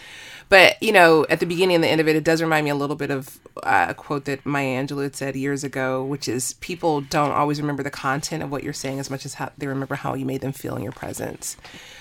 But 0.51 0.83
you 0.83 0.91
know, 0.91 1.25
at 1.31 1.39
the 1.39 1.47
beginning 1.47 1.77
and 1.77 1.85
the 1.85 1.89
end 1.89 2.01
of 2.01 2.09
it, 2.09 2.17
it 2.17 2.25
does 2.25 2.43
remind 2.43 2.65
me 2.65 2.71
a 2.71 2.75
little 2.75 2.97
bit 2.97 3.13
of 3.13 3.39
uh, 3.63 3.87
a 3.91 3.95
quote 3.95 4.25
that 4.25 4.45
Maya 4.45 4.83
Angelou 4.83 5.05
had 5.05 5.15
said 5.15 5.37
years 5.37 5.63
ago, 5.63 6.05
which 6.05 6.29
is 6.29 6.55
people 6.55 7.03
don't 7.03 7.31
always 7.31 7.61
remember 7.61 7.85
the 7.85 7.91
content 7.91 8.43
of 8.43 8.51
what 8.51 8.65
you're 8.65 8.73
saying 8.73 8.99
as 8.99 9.11
much 9.11 9.25
as 9.25 9.35
how 9.35 9.53
they 9.57 9.69
remember 9.69 9.95
how 9.95 10.15
you 10.15 10.27
made 10.27 10.41
them 10.41 10.53
feel 10.53 10.75
in 10.75 10.83
your 10.83 10.93
presence. 10.93 11.57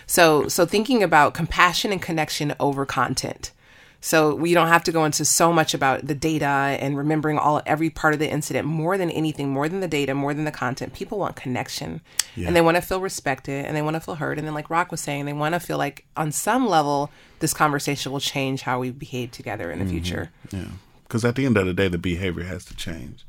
So, 0.07 0.47
so 0.47 0.65
thinking 0.65 1.03
about 1.03 1.35
compassion 1.35 1.91
and 1.91 2.01
connection 2.01 2.55
over 2.59 2.88
content. 2.88 3.51
So 4.01 4.33
we 4.33 4.53
don't 4.53 4.69
have 4.69 4.83
to 4.85 4.91
go 4.91 5.03
into 5.03 5.25
so 5.25 5.51
much 5.51 5.73
about 5.73 6.07
the 6.07 6.15
data 6.15 6.45
and 6.45 6.97
remembering 6.97 7.37
all 7.37 7.61
every 7.65 7.89
part 7.89 8.13
of 8.13 8.19
the 8.19 8.29
incident 8.29 8.65
more 8.65 8.97
than 8.97 9.09
anything, 9.11 9.49
more 9.49 9.67
than 9.67 9.81
the 9.81 9.89
data, 9.89 10.13
more 10.13 10.33
than 10.33 10.45
the 10.45 10.51
content. 10.51 10.93
People 10.93 11.19
want 11.19 11.35
connection 11.35 11.99
yeah. 12.35 12.47
and 12.47 12.55
they 12.55 12.61
want 12.61 12.75
to 12.75 12.81
feel 12.81 13.01
respected 13.01 13.65
and 13.65 13.75
they 13.75 13.81
want 13.81 13.95
to 13.95 13.99
feel 13.99 14.15
heard. 14.15 14.37
And 14.37 14.47
then 14.47 14.53
like 14.53 14.69
Rock 14.69 14.91
was 14.91 15.01
saying, 15.01 15.25
they 15.25 15.33
want 15.33 15.53
to 15.53 15.59
feel 15.59 15.77
like 15.77 16.05
on 16.15 16.31
some 16.31 16.67
level 16.67 17.11
this 17.39 17.53
conversation 17.53 18.11
will 18.11 18.21
change 18.21 18.61
how 18.61 18.79
we 18.79 18.91
behave 18.91 19.31
together 19.31 19.69
in 19.69 19.79
the 19.79 19.85
mm-hmm. 19.85 19.93
future. 19.93 20.31
Yeah. 20.51 20.65
Because 21.03 21.25
at 21.25 21.35
the 21.35 21.45
end 21.45 21.57
of 21.57 21.65
the 21.65 21.73
day, 21.73 21.87
the 21.87 21.97
behavior 21.97 22.43
has 22.43 22.63
to 22.65 22.75
change. 22.75 23.25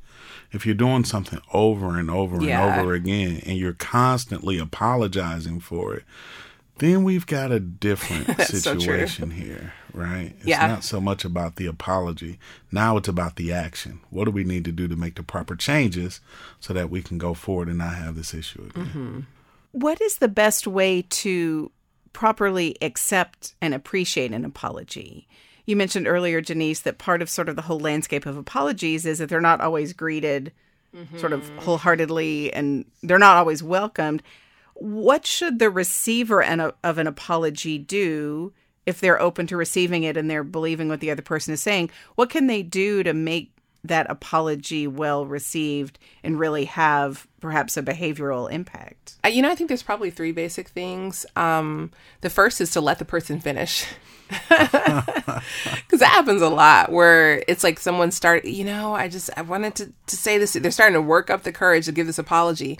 If 0.52 0.66
you're 0.66 0.74
doing 0.74 1.04
something 1.04 1.40
over 1.52 1.98
and 1.98 2.10
over 2.10 2.42
yeah. 2.42 2.74
and 2.74 2.80
over 2.80 2.92
again 2.92 3.42
and 3.46 3.56
you're 3.56 3.72
constantly 3.72 4.58
apologizing 4.58 5.60
for 5.60 5.94
it, 5.94 6.04
then 6.80 7.04
we've 7.04 7.26
got 7.26 7.52
a 7.52 7.60
different 7.60 8.40
situation 8.40 9.30
so 9.30 9.37
here, 9.37 9.75
right? 9.92 10.34
It's 10.38 10.46
yeah. 10.46 10.66
not 10.66 10.82
so 10.82 11.00
much 11.00 11.26
about 11.26 11.56
the 11.56 11.66
apology. 11.66 12.38
Now 12.72 12.96
it's 12.96 13.08
about 13.08 13.37
the 13.37 13.52
action. 13.52 14.00
What 14.08 14.25
do 14.25 14.30
we 14.30 14.44
need 14.44 14.64
to 14.64 14.72
do 14.72 14.88
to 14.88 14.96
make 14.96 15.16
the 15.16 15.22
proper 15.22 15.54
changes 15.54 16.20
so 16.58 16.72
that 16.72 16.90
we 16.90 17.02
can 17.02 17.18
go 17.18 17.34
forward 17.34 17.68
and 17.68 17.78
not 17.78 17.94
have 17.94 18.16
this 18.16 18.32
issue 18.32 18.62
again? 18.70 18.87
Mm-hmm. 18.87 19.20
What 19.72 20.00
is 20.00 20.16
the 20.16 20.28
best 20.28 20.66
way 20.66 21.02
to 21.02 21.70
properly 22.14 22.76
accept 22.80 23.54
and 23.60 23.75
appreciate 23.75 24.32
an 24.32 24.46
apology? 24.46 25.28
You 25.66 25.76
mentioned 25.76 26.08
earlier, 26.08 26.40
Denise, 26.40 26.80
that 26.80 26.96
part 26.99 27.20
of 27.20 27.28
sort 27.28 27.50
of 27.50 27.56
the 27.56 27.62
whole 27.62 27.78
landscape 27.78 28.25
of 28.25 28.38
apologies 28.38 29.04
is 29.04 29.18
that 29.18 29.28
they're 29.28 29.40
not 29.40 29.60
always 29.60 29.92
greeted 29.92 30.50
mm-hmm. 30.96 31.18
sort 31.18 31.34
of 31.34 31.42
mm-hmm. 31.42 31.58
wholeheartedly 31.58 32.52
and 32.54 32.87
they're 33.02 33.18
not 33.18 33.37
always 33.37 33.62
welcomed 33.62 34.22
what 34.80 35.26
should 35.26 35.58
the 35.58 35.70
receiver 35.70 36.42
of 36.42 36.99
an 36.99 37.06
apology 37.06 37.78
do 37.78 38.52
if 38.87 38.99
they're 38.99 39.20
open 39.20 39.46
to 39.46 39.56
receiving 39.56 40.04
it 40.04 40.16
and 40.16 40.28
they're 40.30 40.42
believing 40.42 40.88
what 40.88 41.00
the 41.00 41.10
other 41.10 41.22
person 41.22 41.52
is 41.52 41.60
saying? 41.60 41.90
What 42.14 42.30
can 42.30 42.46
they 42.46 42.62
do 42.62 43.02
to 43.02 43.12
make 43.12 43.52
that 43.84 44.10
apology 44.10 44.87
well 44.87 45.26
received 45.26 45.99
and 46.25 46.38
really 46.38 46.64
have 46.64 47.26
perhaps 47.40 47.76
a 47.76 47.82
behavioral 47.82 48.50
impact? 48.50 49.16
You 49.30 49.42
know, 49.42 49.50
I 49.50 49.54
think 49.54 49.68
there's 49.68 49.82
probably 49.82 50.10
three 50.10 50.32
basic 50.32 50.68
things. 50.68 51.26
Um, 51.37 51.90
the 52.22 52.30
first 52.30 52.60
is 52.62 52.70
to 52.72 52.80
let 52.80 52.99
the 52.99 53.04
person 53.04 53.38
finish. 53.38 53.87
Because 54.30 56.00
that 56.00 56.12
happens 56.12 56.40
a 56.40 56.49
lot 56.49 56.92
where 56.92 57.42
it's 57.49 57.64
like 57.64 57.80
someone 57.80 58.12
start, 58.12 58.44
you 58.44 58.64
know, 58.64 58.94
I 58.94 59.08
just, 59.08 59.30
I 59.37 59.42
wanted 59.42 59.75
to, 59.76 59.92
to 60.06 60.16
say 60.16 60.38
this. 60.38 60.52
They're 60.52 60.70
starting 60.70 60.94
to 60.94 61.02
work 61.02 61.30
up 61.30 61.42
the 61.42 61.50
courage 61.50 61.87
to 61.87 61.92
give 61.92 62.06
this 62.06 62.18
apology 62.18 62.78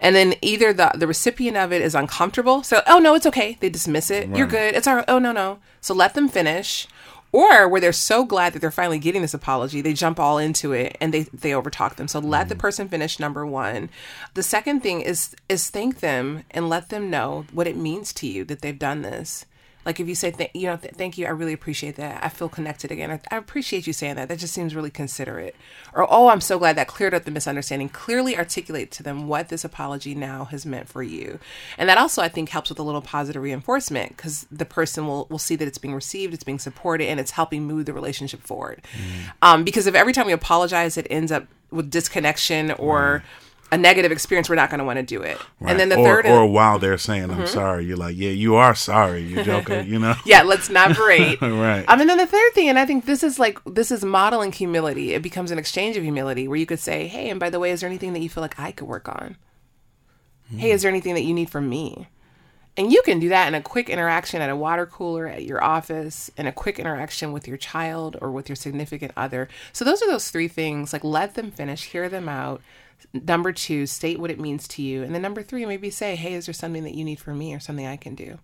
and 0.00 0.16
then 0.16 0.34
either 0.42 0.72
the 0.72 0.90
the 0.94 1.06
recipient 1.06 1.56
of 1.56 1.72
it 1.72 1.82
is 1.82 1.94
uncomfortable 1.94 2.62
so 2.62 2.82
oh 2.86 2.98
no 2.98 3.14
it's 3.14 3.26
okay. 3.26 3.56
They 3.60 3.68
dismiss 3.68 4.10
it. 4.10 4.28
Right. 4.28 4.38
you're 4.38 4.46
good. 4.46 4.74
It's 4.74 4.86
all 4.86 4.96
right. 4.96 5.04
Oh 5.08 5.18
no 5.18 5.32
no. 5.32 5.58
So 5.80 5.94
let 5.94 6.14
them 6.14 6.28
finish. 6.28 6.86
Or 7.32 7.68
where 7.68 7.80
they're 7.80 7.92
so 7.92 8.24
glad 8.24 8.54
that 8.54 8.58
they're 8.58 8.72
finally 8.72 8.98
getting 8.98 9.22
this 9.22 9.34
apology 9.34 9.80
they 9.80 9.92
jump 9.92 10.18
all 10.18 10.38
into 10.38 10.72
it 10.72 10.96
and 11.00 11.14
they 11.14 11.22
they 11.24 11.50
overtalk 11.50 11.96
them. 11.96 12.08
So 12.08 12.18
let 12.18 12.46
mm 12.46 12.48
the 12.50 12.56
person 12.56 12.88
finish 12.88 13.20
number 13.20 13.46
one. 13.46 13.90
The 14.34 14.42
second 14.42 14.80
thing 14.80 15.00
is 15.02 15.36
is 15.48 15.70
thank 15.70 16.00
them 16.00 16.42
and 16.50 16.68
let 16.68 16.88
them 16.88 17.10
know 17.10 17.46
what 17.52 17.68
it 17.68 17.76
means 17.76 18.12
to 18.14 18.26
you 18.26 18.44
that 18.46 18.62
they've 18.62 18.78
done 18.78 19.02
this 19.02 19.46
like 19.90 19.98
if 19.98 20.06
you 20.06 20.14
say, 20.14 20.30
th- 20.30 20.52
you 20.54 20.66
know, 20.68 20.76
th- 20.76 20.94
thank 20.94 21.18
you, 21.18 21.26
I 21.26 21.30
really 21.30 21.52
appreciate 21.52 21.96
that. 21.96 22.22
I 22.24 22.28
feel 22.28 22.48
connected 22.48 22.92
again. 22.92 23.10
I, 23.10 23.20
I, 23.28 23.36
appreciate 23.36 23.88
you 23.88 23.92
saying 23.92 24.14
that. 24.14 24.28
That 24.28 24.38
just 24.38 24.54
seems 24.54 24.76
really 24.76 24.88
considerate. 24.88 25.56
Or, 25.92 26.06
oh, 26.08 26.28
I'm 26.28 26.40
so 26.40 26.60
glad 26.60 26.76
that 26.76 26.86
cleared 26.86 27.12
up 27.12 27.24
the 27.24 27.32
misunderstanding. 27.32 27.88
Clearly 27.88 28.38
articulate 28.38 28.92
to 28.92 29.02
them 29.02 29.26
what 29.26 29.48
this 29.48 29.64
apology 29.64 30.14
now 30.14 30.44
has 30.44 30.64
meant 30.64 30.88
for 30.88 31.02
you. 31.02 31.40
And 31.76 31.88
that 31.88 31.98
also, 31.98 32.22
I 32.22 32.28
think, 32.28 32.50
helps 32.50 32.68
with 32.68 32.78
a 32.78 32.84
little 32.84 33.02
positive 33.02 33.42
reinforcement 33.42 34.16
because 34.16 34.46
the 34.48 34.64
person 34.64 35.08
will, 35.08 35.26
will 35.28 35.40
see 35.40 35.56
that 35.56 35.66
it's 35.66 35.78
being 35.78 35.94
received, 35.94 36.34
it's 36.34 36.44
being 36.44 36.60
supported, 36.60 37.08
and 37.08 37.18
it's 37.18 37.32
helping 37.32 37.64
move 37.64 37.86
the 37.86 37.92
relationship 37.92 38.42
forward. 38.42 38.82
Mm. 38.94 39.32
Um, 39.42 39.64
because 39.64 39.88
if 39.88 39.96
every 39.96 40.12
time 40.12 40.26
we 40.26 40.32
apologize, 40.32 40.96
it 40.96 41.08
ends 41.10 41.32
up 41.32 41.48
with 41.72 41.90
disconnection 41.90 42.70
or. 42.70 43.24
Mm 43.24 43.46
a 43.72 43.78
negative 43.78 44.10
experience, 44.10 44.48
we're 44.48 44.56
not 44.56 44.70
going 44.70 44.78
to 44.78 44.84
want 44.84 44.98
to 44.98 45.02
do 45.02 45.22
it. 45.22 45.38
Right. 45.60 45.70
And 45.70 45.80
then 45.80 45.88
the 45.88 45.96
or, 45.96 46.22
third, 46.22 46.26
or 46.26 46.46
while 46.46 46.78
they're 46.78 46.98
saying 46.98 47.24
"I'm 47.24 47.30
mm-hmm. 47.30 47.46
sorry," 47.46 47.84
you're 47.84 47.96
like, 47.96 48.16
"Yeah, 48.16 48.30
you 48.30 48.56
are 48.56 48.74
sorry, 48.74 49.22
you 49.22 49.42
joker," 49.44 49.80
you 49.80 49.98
know? 49.98 50.14
yeah, 50.24 50.42
let's 50.42 50.68
not 50.68 50.96
berate. 50.96 51.40
right. 51.42 51.84
Um, 51.88 52.00
and 52.00 52.10
then 52.10 52.18
the 52.18 52.26
third 52.26 52.52
thing, 52.52 52.68
and 52.68 52.78
I 52.78 52.86
think 52.86 53.06
this 53.06 53.22
is 53.22 53.38
like 53.38 53.58
this 53.64 53.90
is 53.90 54.04
modeling 54.04 54.52
humility. 54.52 55.14
It 55.14 55.22
becomes 55.22 55.50
an 55.50 55.58
exchange 55.58 55.96
of 55.96 56.02
humility 56.02 56.48
where 56.48 56.58
you 56.58 56.66
could 56.66 56.80
say, 56.80 57.06
"Hey, 57.06 57.30
and 57.30 57.38
by 57.38 57.50
the 57.50 57.58
way, 57.58 57.70
is 57.70 57.80
there 57.80 57.88
anything 57.88 58.12
that 58.14 58.20
you 58.20 58.28
feel 58.28 58.42
like 58.42 58.58
I 58.58 58.72
could 58.72 58.88
work 58.88 59.08
on? 59.08 59.36
Mm. 60.52 60.58
Hey, 60.58 60.70
is 60.72 60.82
there 60.82 60.90
anything 60.90 61.14
that 61.14 61.24
you 61.24 61.34
need 61.34 61.50
from 61.50 61.68
me?" 61.68 62.08
And 62.76 62.92
you 62.92 63.02
can 63.02 63.18
do 63.18 63.28
that 63.28 63.48
in 63.48 63.54
a 63.54 63.60
quick 63.60 63.90
interaction 63.90 64.40
at 64.40 64.48
a 64.48 64.56
water 64.56 64.86
cooler 64.86 65.26
at 65.26 65.44
your 65.44 65.62
office, 65.62 66.30
in 66.36 66.46
a 66.46 66.52
quick 66.52 66.78
interaction 66.78 67.32
with 67.32 67.46
your 67.46 67.56
child 67.56 68.16
or 68.22 68.30
with 68.30 68.48
your 68.48 68.56
significant 68.56 69.12
other. 69.16 69.48
So 69.72 69.84
those 69.84 70.02
are 70.02 70.10
those 70.10 70.30
three 70.30 70.48
things. 70.48 70.92
Like 70.92 71.04
let 71.04 71.34
them 71.34 71.50
finish, 71.50 71.84
hear 71.84 72.08
them 72.08 72.28
out 72.28 72.62
Number 73.12 73.52
two, 73.52 73.86
state 73.86 74.20
what 74.20 74.30
it 74.30 74.40
means 74.40 74.68
to 74.68 74.82
you. 74.82 75.02
And 75.02 75.14
then 75.14 75.22
number 75.22 75.42
three, 75.42 75.66
maybe 75.66 75.90
say, 75.90 76.16
hey, 76.16 76.34
is 76.34 76.46
there 76.46 76.52
something 76.52 76.84
that 76.84 76.94
you 76.94 77.04
need 77.04 77.20
from 77.20 77.38
me 77.38 77.54
or 77.54 77.60
something 77.60 77.86
I 77.86 77.96
can 77.96 78.14
do? 78.14 78.38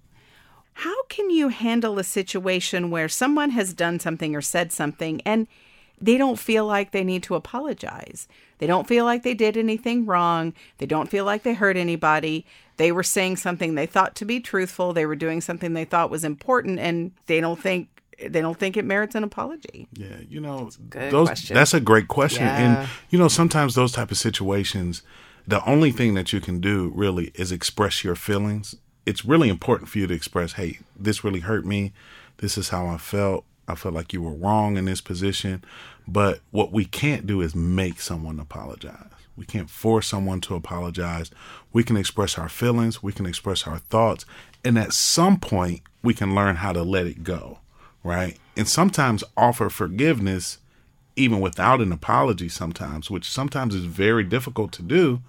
How 0.74 1.04
can 1.04 1.30
you 1.30 1.48
handle 1.48 1.98
a 1.98 2.04
situation 2.04 2.90
where 2.90 3.08
someone 3.08 3.50
has 3.50 3.72
done 3.72 3.98
something 3.98 4.34
or 4.34 4.42
said 4.42 4.72
something 4.72 5.22
and 5.24 5.46
they 5.98 6.18
don't 6.18 6.38
feel 6.38 6.66
like 6.66 6.90
they 6.90 7.04
need 7.04 7.22
to 7.24 7.34
apologize? 7.34 8.28
They 8.58 8.66
don't 8.66 8.86
feel 8.86 9.04
like 9.04 9.22
they 9.22 9.34
did 9.34 9.56
anything 9.56 10.04
wrong. 10.04 10.52
They 10.78 10.86
don't 10.86 11.08
feel 11.08 11.24
like 11.24 11.44
they 11.44 11.54
hurt 11.54 11.76
anybody. 11.76 12.44
They 12.76 12.92
were 12.92 13.02
saying 13.02 13.36
something 13.36 13.74
they 13.74 13.86
thought 13.86 14.14
to 14.16 14.24
be 14.24 14.40
truthful. 14.40 14.92
They 14.92 15.06
were 15.06 15.16
doing 15.16 15.40
something 15.40 15.72
they 15.72 15.86
thought 15.86 16.10
was 16.10 16.24
important 16.24 16.78
and 16.78 17.12
they 17.26 17.40
don't 17.40 17.60
think 17.60 17.95
they 18.18 18.40
don't 18.40 18.58
think 18.58 18.76
it 18.76 18.84
merits 18.84 19.14
an 19.14 19.24
apology. 19.24 19.88
Yeah, 19.92 20.16
you 20.28 20.40
know, 20.40 20.70
that's 20.90 21.12
those 21.12 21.28
question. 21.28 21.54
that's 21.54 21.74
a 21.74 21.80
great 21.80 22.08
question. 22.08 22.44
Yeah. 22.44 22.80
And 22.80 22.88
you 23.10 23.18
know, 23.18 23.28
sometimes 23.28 23.74
those 23.74 23.92
type 23.92 24.10
of 24.10 24.16
situations, 24.16 25.02
the 25.46 25.64
only 25.68 25.90
thing 25.90 26.14
that 26.14 26.32
you 26.32 26.40
can 26.40 26.60
do 26.60 26.92
really 26.94 27.30
is 27.34 27.52
express 27.52 28.04
your 28.04 28.14
feelings. 28.14 28.74
It's 29.04 29.24
really 29.24 29.48
important 29.48 29.88
for 29.88 29.98
you 29.98 30.06
to 30.06 30.14
express, 30.14 30.54
"Hey, 30.54 30.78
this 30.98 31.24
really 31.24 31.40
hurt 31.40 31.64
me. 31.64 31.92
This 32.38 32.58
is 32.58 32.70
how 32.70 32.86
I 32.86 32.98
felt. 32.98 33.44
I 33.68 33.74
felt 33.74 33.94
like 33.94 34.12
you 34.12 34.22
were 34.22 34.34
wrong 34.34 34.76
in 34.76 34.86
this 34.86 35.00
position." 35.00 35.62
But 36.08 36.40
what 36.50 36.72
we 36.72 36.84
can't 36.84 37.26
do 37.26 37.40
is 37.40 37.54
make 37.54 38.00
someone 38.00 38.38
apologize. 38.38 39.10
We 39.36 39.44
can't 39.44 39.68
force 39.68 40.06
someone 40.06 40.40
to 40.42 40.54
apologize. 40.54 41.30
We 41.72 41.84
can 41.84 41.96
express 41.96 42.38
our 42.38 42.48
feelings, 42.48 43.02
we 43.02 43.12
can 43.12 43.26
express 43.26 43.66
our 43.66 43.78
thoughts, 43.78 44.24
and 44.64 44.78
at 44.78 44.94
some 44.94 45.38
point 45.38 45.82
we 46.02 46.14
can 46.14 46.34
learn 46.34 46.56
how 46.56 46.72
to 46.72 46.82
let 46.82 47.06
it 47.06 47.22
go 47.22 47.58
right? 48.06 48.38
And 48.56 48.68
sometimes 48.68 49.24
offer 49.36 49.68
forgiveness 49.68 50.58
even 51.16 51.40
without 51.40 51.80
an 51.80 51.92
apology 51.92 52.48
sometimes, 52.48 53.10
which 53.10 53.28
sometimes 53.28 53.74
is 53.74 53.84
very 53.84 54.22
difficult 54.22 54.72
to 54.72 54.82
do. 54.82 55.20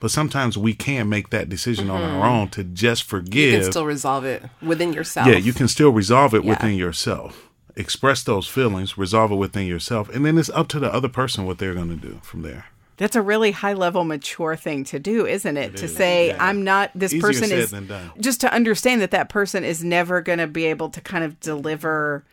But 0.00 0.10
sometimes 0.10 0.56
we 0.56 0.74
can 0.74 1.08
make 1.08 1.30
that 1.30 1.48
decision 1.48 1.86
mm-hmm. 1.86 1.96
on 1.96 2.02
our 2.02 2.10
mm-hmm. 2.10 2.40
own 2.40 2.48
to 2.50 2.64
just 2.64 3.04
forgive. 3.04 3.52
You 3.52 3.60
can 3.60 3.70
still 3.70 3.86
resolve 3.86 4.24
it 4.24 4.42
within 4.62 4.92
yourself. 4.92 5.28
Yeah, 5.28 5.36
you 5.36 5.52
can 5.52 5.68
still 5.68 5.90
resolve 5.90 6.34
it 6.34 6.42
yeah. 6.42 6.50
within 6.50 6.74
yourself. 6.74 7.48
Express 7.76 8.22
those 8.22 8.48
feelings, 8.48 8.98
resolve 8.98 9.30
it 9.30 9.36
within 9.36 9.66
yourself, 9.66 10.08
and 10.08 10.24
then 10.24 10.38
it's 10.38 10.50
up 10.50 10.68
to 10.68 10.78
the 10.78 10.92
other 10.92 11.08
person 11.08 11.44
what 11.44 11.58
they're 11.58 11.74
going 11.74 11.88
to 11.88 11.96
do 11.96 12.18
from 12.22 12.42
there. 12.42 12.66
That's 13.00 13.16
a 13.16 13.22
really 13.22 13.52
high 13.52 13.72
level 13.72 14.04
mature 14.04 14.56
thing 14.56 14.84
to 14.84 14.98
do, 14.98 15.24
isn't 15.24 15.56
it? 15.56 15.72
it 15.72 15.76
to 15.78 15.86
is. 15.86 15.96
say, 15.96 16.28
yeah. 16.28 16.36
I'm 16.38 16.62
not, 16.62 16.90
this 16.94 17.14
Easier 17.14 17.22
person 17.22 17.50
is, 17.50 17.74
just 18.20 18.42
to 18.42 18.52
understand 18.52 19.00
that 19.00 19.10
that 19.12 19.30
person 19.30 19.64
is 19.64 19.82
never 19.82 20.20
going 20.20 20.38
to 20.38 20.46
be 20.46 20.66
able 20.66 20.90
to 20.90 21.00
kind 21.00 21.24
of 21.24 21.40
deliver 21.40 22.24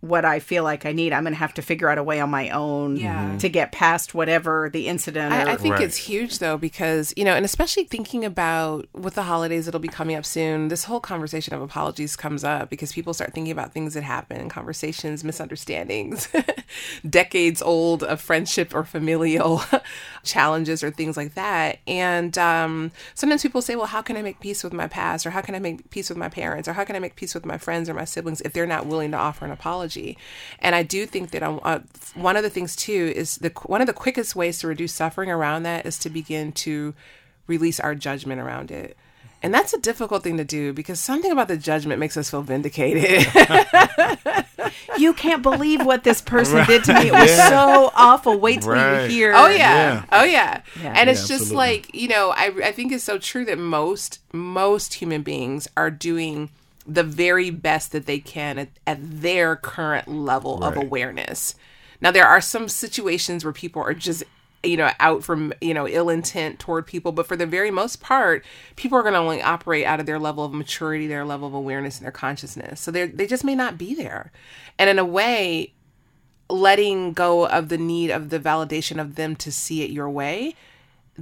what 0.00 0.24
I 0.24 0.40
feel 0.40 0.64
like 0.64 0.86
I 0.86 0.92
need. 0.92 1.12
I'm 1.12 1.24
going 1.24 1.34
to 1.34 1.38
have 1.38 1.52
to 1.54 1.62
figure 1.62 1.88
out 1.90 1.98
a 1.98 2.02
way 2.02 2.20
on 2.20 2.30
my 2.30 2.48
own 2.50 2.96
Yeah. 2.96 3.36
to 3.38 3.48
get 3.50 3.70
past 3.70 4.14
whatever 4.14 4.70
the 4.72 4.88
incident. 4.88 5.32
Or, 5.32 5.36
I, 5.36 5.52
I 5.52 5.56
think 5.56 5.74
Right. 5.74 5.82
it's 5.82 5.96
huge 5.98 6.38
though 6.38 6.56
because 6.56 7.12
you 7.16 7.24
know, 7.24 7.34
and 7.34 7.44
especially 7.44 7.84
thinking 7.84 8.24
about 8.24 8.88
with 8.94 9.14
the 9.14 9.24
holidays 9.24 9.66
that'll 9.66 9.78
be 9.80 9.88
coming 9.88 10.16
up 10.16 10.24
soon. 10.24 10.68
This 10.68 10.84
whole 10.84 11.00
conversation 11.00 11.52
of 11.54 11.60
apologies 11.60 12.16
comes 12.16 12.44
up 12.44 12.70
because 12.70 12.92
people 12.92 13.12
start 13.12 13.34
thinking 13.34 13.52
about 13.52 13.72
things 13.74 13.92
that 13.94 14.02
happen, 14.02 14.48
conversations, 14.48 15.22
misunderstandings, 15.22 16.28
decades 17.08 17.60
old 17.62 18.02
of 18.02 18.20
friendship 18.20 18.74
or 18.74 18.84
familial 18.84 19.62
challenges 20.24 20.82
or 20.82 20.90
things 20.90 21.16
like 21.16 21.34
that. 21.34 21.78
And 21.86 22.36
um, 22.38 22.90
sometimes 23.14 23.42
people 23.42 23.62
say, 23.62 23.76
"Well, 23.76 23.86
how 23.86 24.02
can 24.02 24.16
I 24.16 24.22
make 24.22 24.40
peace 24.40 24.64
with 24.64 24.72
my 24.72 24.86
past, 24.88 25.26
or 25.26 25.30
how 25.30 25.40
can 25.40 25.54
I 25.54 25.58
make 25.58 25.90
peace 25.90 26.08
with 26.08 26.18
my 26.18 26.28
parents, 26.28 26.68
or 26.68 26.72
how 26.72 26.84
can 26.84 26.96
I 26.96 27.00
make 27.00 27.16
peace 27.16 27.34
with 27.34 27.44
my 27.44 27.58
friends 27.58 27.88
or 27.88 27.94
my 27.94 28.04
siblings 28.04 28.40
if 28.42 28.52
they're 28.52 28.66
not 28.66 28.86
willing 28.86 29.10
to 29.10 29.16
offer 29.18 29.44
an 29.44 29.50
apology?" 29.50 29.89
And 30.60 30.74
I 30.74 30.82
do 30.82 31.06
think 31.06 31.30
that 31.30 31.42
um, 31.42 31.60
uh, 31.62 31.80
one 32.14 32.36
of 32.36 32.42
the 32.42 32.50
things 32.50 32.74
too 32.76 33.12
is 33.14 33.36
the 33.38 33.50
one 33.66 33.80
of 33.80 33.86
the 33.86 33.92
quickest 33.92 34.34
ways 34.36 34.58
to 34.60 34.66
reduce 34.68 34.92
suffering 34.94 35.30
around 35.30 35.62
that 35.64 35.86
is 35.86 35.98
to 36.00 36.10
begin 36.10 36.52
to 36.52 36.94
release 37.46 37.80
our 37.80 37.94
judgment 37.94 38.40
around 38.40 38.70
it. 38.70 38.96
And 39.42 39.54
that's 39.54 39.72
a 39.72 39.78
difficult 39.80 40.22
thing 40.22 40.36
to 40.36 40.44
do 40.44 40.74
because 40.74 41.00
something 41.00 41.32
about 41.32 41.48
the 41.48 41.56
judgment 41.56 41.98
makes 41.98 42.14
us 42.18 42.30
feel 42.30 42.42
vindicated. 42.42 43.26
you 44.98 45.14
can't 45.14 45.42
believe 45.42 45.84
what 45.84 46.04
this 46.04 46.20
person 46.20 46.64
did 46.66 46.84
to 46.84 46.92
me. 46.94 47.08
It 47.08 47.12
was 47.12 47.30
so 47.48 47.90
awful. 47.94 48.38
Wait 48.38 48.60
till 48.62 48.72
Right. 48.72 49.04
you 49.04 49.08
hear. 49.10 49.32
Oh 49.34 49.48
yeah. 49.48 49.56
Yeah. 49.56 50.04
Oh 50.12 50.24
yeah. 50.24 50.60
Yeah. 50.82 50.92
And 50.94 51.08
it's 51.08 51.22
Yeah, 51.22 51.28
just 51.28 51.42
absolutely. 51.44 51.56
like, 51.56 51.94
you 51.94 52.08
know, 52.08 52.30
I 52.36 52.52
I 52.64 52.72
think 52.72 52.92
it's 52.92 53.04
so 53.04 53.18
true 53.18 53.44
that 53.46 53.58
most 53.58 54.18
most 54.32 54.94
human 54.94 55.22
beings 55.22 55.68
are 55.76 55.90
doing 55.90 56.50
the 56.94 57.04
very 57.04 57.50
best 57.50 57.92
that 57.92 58.06
they 58.06 58.18
can 58.18 58.58
at, 58.58 58.68
at 58.86 58.98
their 59.00 59.56
current 59.56 60.08
level 60.08 60.62
of 60.64 60.76
awareness. 60.76 61.54
Now 62.00 62.10
there 62.10 62.26
are 62.26 62.40
some 62.40 62.68
situations 62.68 63.44
where 63.44 63.52
people 63.52 63.82
are 63.82 63.94
just 63.94 64.24
you 64.62 64.76
know 64.76 64.90
out 65.00 65.22
from 65.24 65.52
you 65.60 65.72
know 65.72 65.88
ill 65.88 66.10
intent 66.10 66.58
toward 66.58 66.86
people 66.86 67.12
but 67.12 67.26
for 67.26 67.34
the 67.34 67.46
very 67.46 67.70
most 67.70 67.98
part 68.02 68.44
people 68.76 68.98
are 68.98 69.02
going 69.02 69.14
to 69.14 69.18
only 69.18 69.40
operate 69.40 69.86
out 69.86 70.00
of 70.00 70.04
their 70.04 70.18
level 70.18 70.44
of 70.44 70.52
maturity 70.52 71.06
their 71.06 71.24
level 71.24 71.48
of 71.48 71.54
awareness 71.54 71.96
and 71.96 72.04
their 72.04 72.12
consciousness. 72.12 72.80
So 72.80 72.90
they 72.90 73.06
they 73.06 73.26
just 73.26 73.44
may 73.44 73.54
not 73.54 73.78
be 73.78 73.94
there. 73.94 74.32
And 74.78 74.90
in 74.90 74.98
a 74.98 75.04
way 75.04 75.74
letting 76.48 77.12
go 77.12 77.46
of 77.46 77.68
the 77.68 77.78
need 77.78 78.10
of 78.10 78.30
the 78.30 78.40
validation 78.40 79.00
of 79.00 79.14
them 79.14 79.36
to 79.36 79.52
see 79.52 79.82
it 79.82 79.90
your 79.90 80.10
way 80.10 80.56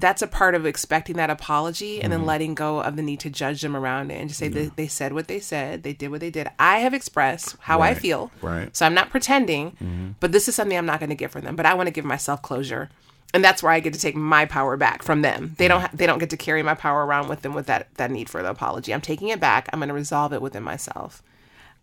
that's 0.00 0.23
a 0.23 0.26
part 0.26 0.55
of 0.55 0.67
expecting 0.67 1.17
that 1.17 1.31
apology 1.31 2.00
and 2.00 2.12
then 2.12 2.21
mm-hmm. 2.21 2.28
letting 2.28 2.55
go 2.55 2.81
of 2.81 2.97
the 2.97 3.02
need 3.02 3.21
to 3.21 3.31
judge 3.31 3.61
them 3.62 3.76
around 3.76 4.11
it 4.11 4.14
and 4.14 4.28
just 4.28 4.38
say 4.38 4.49
they, 4.49 4.67
they 4.76 4.87
said 4.87 5.12
what 5.12 5.28
they 5.28 5.40
said 5.40 5.83
they 5.83 5.93
did 5.93 6.11
what 6.11 6.21
they 6.21 6.31
did. 6.31 6.49
I 6.59 6.78
have 6.78 6.95
expressed 6.95 7.57
how 7.61 7.81
i 7.81 7.95
feel 7.95 8.31
right. 8.43 8.75
so 8.76 8.87
i'm 8.87 8.95
not 8.95 9.11
pretending 9.11 9.73
mm-hmm. 9.73 10.11
but 10.21 10.33
this 10.33 10.49
is 10.49 10.55
something 10.55 10.76
i'm 10.76 10.87
not 10.87 11.00
going 11.00 11.11
to 11.11 11.17
get 11.17 11.31
from 11.31 11.43
them 11.43 11.57
but 11.57 11.67
i 11.67 11.75
want 11.75 11.87
to 11.87 11.93
give 11.93 12.05
myself 12.05 12.43
closure 12.43 12.88
and 13.35 13.45
that's 13.45 13.62
where 13.62 13.73
i 13.73 13.81
get 13.81 13.93
to 13.93 14.00
take 14.00 14.17
my 14.17 14.47
power 14.47 14.76
back 14.76 15.02
from 15.02 15.23
them. 15.23 15.55
They 15.59 15.69
don't 15.69 15.83
ha- 15.83 15.90
they 15.93 16.07
don't 16.07 16.19
get 16.19 16.31
to 16.31 16.37
carry 16.37 16.62
my 16.62 16.75
power 16.75 17.05
around 17.05 17.28
with 17.28 17.43
them 17.43 17.55
with 17.55 17.67
that 17.67 17.95
that 17.97 18.11
need 18.11 18.31
for 18.31 18.43
the 18.43 18.50
apology. 18.50 18.95
I'm 18.95 19.00
taking 19.00 19.28
it 19.28 19.40
back 19.40 19.69
i'm 19.73 19.81
going 19.81 19.88
to 19.88 19.95
resolve 19.95 20.33
it 20.33 20.40
within 20.40 20.62
myself. 20.62 21.23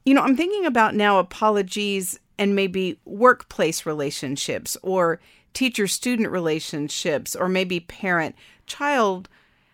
You 0.05 0.13
know, 0.13 0.21
I'm 0.21 0.35
thinking 0.35 0.65
about 0.65 0.95
now 0.95 1.19
apologies 1.19 2.19
and 2.37 2.55
maybe 2.55 2.99
workplace 3.05 3.85
relationships 3.85 4.77
or 4.81 5.19
teacher 5.55 5.87
student 5.87 6.29
relationships 6.29 7.35
or 7.35 7.49
maybe 7.49 7.79
parent 7.79 8.35
child. 8.67 9.27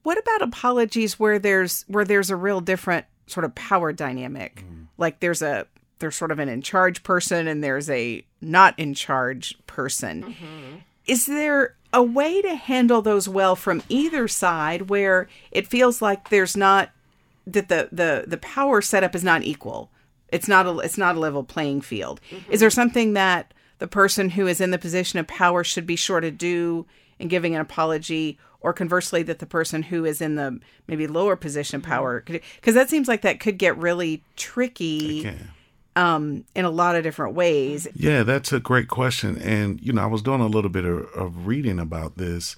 What 0.04 0.18
about 0.18 0.42
apologies 0.42 1.20
where 1.20 1.38
there's 1.38 1.84
where 1.88 2.06
there's 2.06 2.30
a 2.30 2.36
real 2.38 2.62
different 2.62 3.06
sort 3.28 3.44
of 3.44 3.54
power 3.56 3.92
dynamic? 3.92 4.64
Mm. 4.66 4.88
Like 4.98 5.20
there's 5.20 5.42
a 5.42 5.68
there's 6.00 6.16
sort 6.16 6.32
of 6.32 6.40
an 6.40 6.48
in 6.48 6.62
charge 6.62 7.04
person 7.04 7.48
and 7.48 7.62
there's 7.64 7.90
a 7.90 8.24
not 8.40 8.78
in 8.80 8.94
charge 8.94 9.58
person. 9.68 10.24
Mm-hmm. 10.24 10.78
Is 11.06 11.26
there 11.26 11.76
a 11.94 12.02
way 12.02 12.42
to 12.42 12.56
handle 12.56 13.02
those 13.02 13.28
well 13.28 13.56
from 13.56 13.84
either 13.90 14.28
side 14.28 14.90
where 14.90 15.28
it 15.52 15.68
feels 15.68 16.02
like 16.02 16.30
there's 16.30 16.56
not 16.56 16.90
that 17.48 17.70
the 17.70 17.90
the 17.92 18.24
the 18.28 18.38
power 18.38 18.82
setup 18.82 19.16
is 19.16 19.24
not 19.24 19.44
equal. 19.44 19.90
It's 20.30 20.48
not 20.48 20.66
a 20.66 20.78
it's 20.80 20.98
not 20.98 21.16
a 21.16 21.20
level 21.20 21.44
playing 21.44 21.82
field. 21.82 22.22
Mm-hmm. 22.30 22.52
Is 22.52 22.60
there 22.60 22.70
something 22.70 23.14
that 23.14 23.54
the 23.82 23.88
person 23.88 24.30
who 24.30 24.46
is 24.46 24.62
in 24.62 24.70
the 24.70 24.78
position 24.78 25.18
of 25.18 25.26
power 25.26 25.64
should 25.64 25.88
be 25.88 25.96
sure 25.96 26.20
to 26.20 26.30
do 26.30 26.86
in 27.18 27.28
giving 27.28 27.56
an 27.56 27.62
apology, 27.62 28.38
or 28.60 28.74
conversely, 28.74 29.24
that 29.24 29.40
the 29.40 29.48
person 29.48 29.82
who 29.82 30.06
is 30.06 30.22
in 30.22 30.36
the 30.36 30.60
maybe 30.88 31.08
lower 31.08 31.36
position 31.36 31.78
of 31.78 31.84
power, 31.84 32.24
because 32.28 32.76
that 32.76 32.92
seems 32.92 33.08
like 33.08 33.24
that 33.24 33.40
could 33.40 33.58
get 33.58 33.76
really 33.76 34.24
tricky 34.36 35.28
um, 35.96 36.46
in 36.54 36.64
a 36.64 36.70
lot 36.70 36.96
of 36.96 37.02
different 37.02 37.34
ways. 37.34 37.88
Yeah, 37.96 38.22
that's 38.22 38.54
a 38.54 38.60
great 38.60 38.88
question. 38.88 39.42
And, 39.42 39.82
you 39.82 39.94
know, 39.94 40.04
I 40.04 40.06
was 40.06 40.22
doing 40.22 40.42
a 40.42 40.46
little 40.46 40.70
bit 40.70 40.86
of, 40.86 41.08
of 41.16 41.48
reading 41.48 41.80
about 41.80 42.18
this 42.18 42.58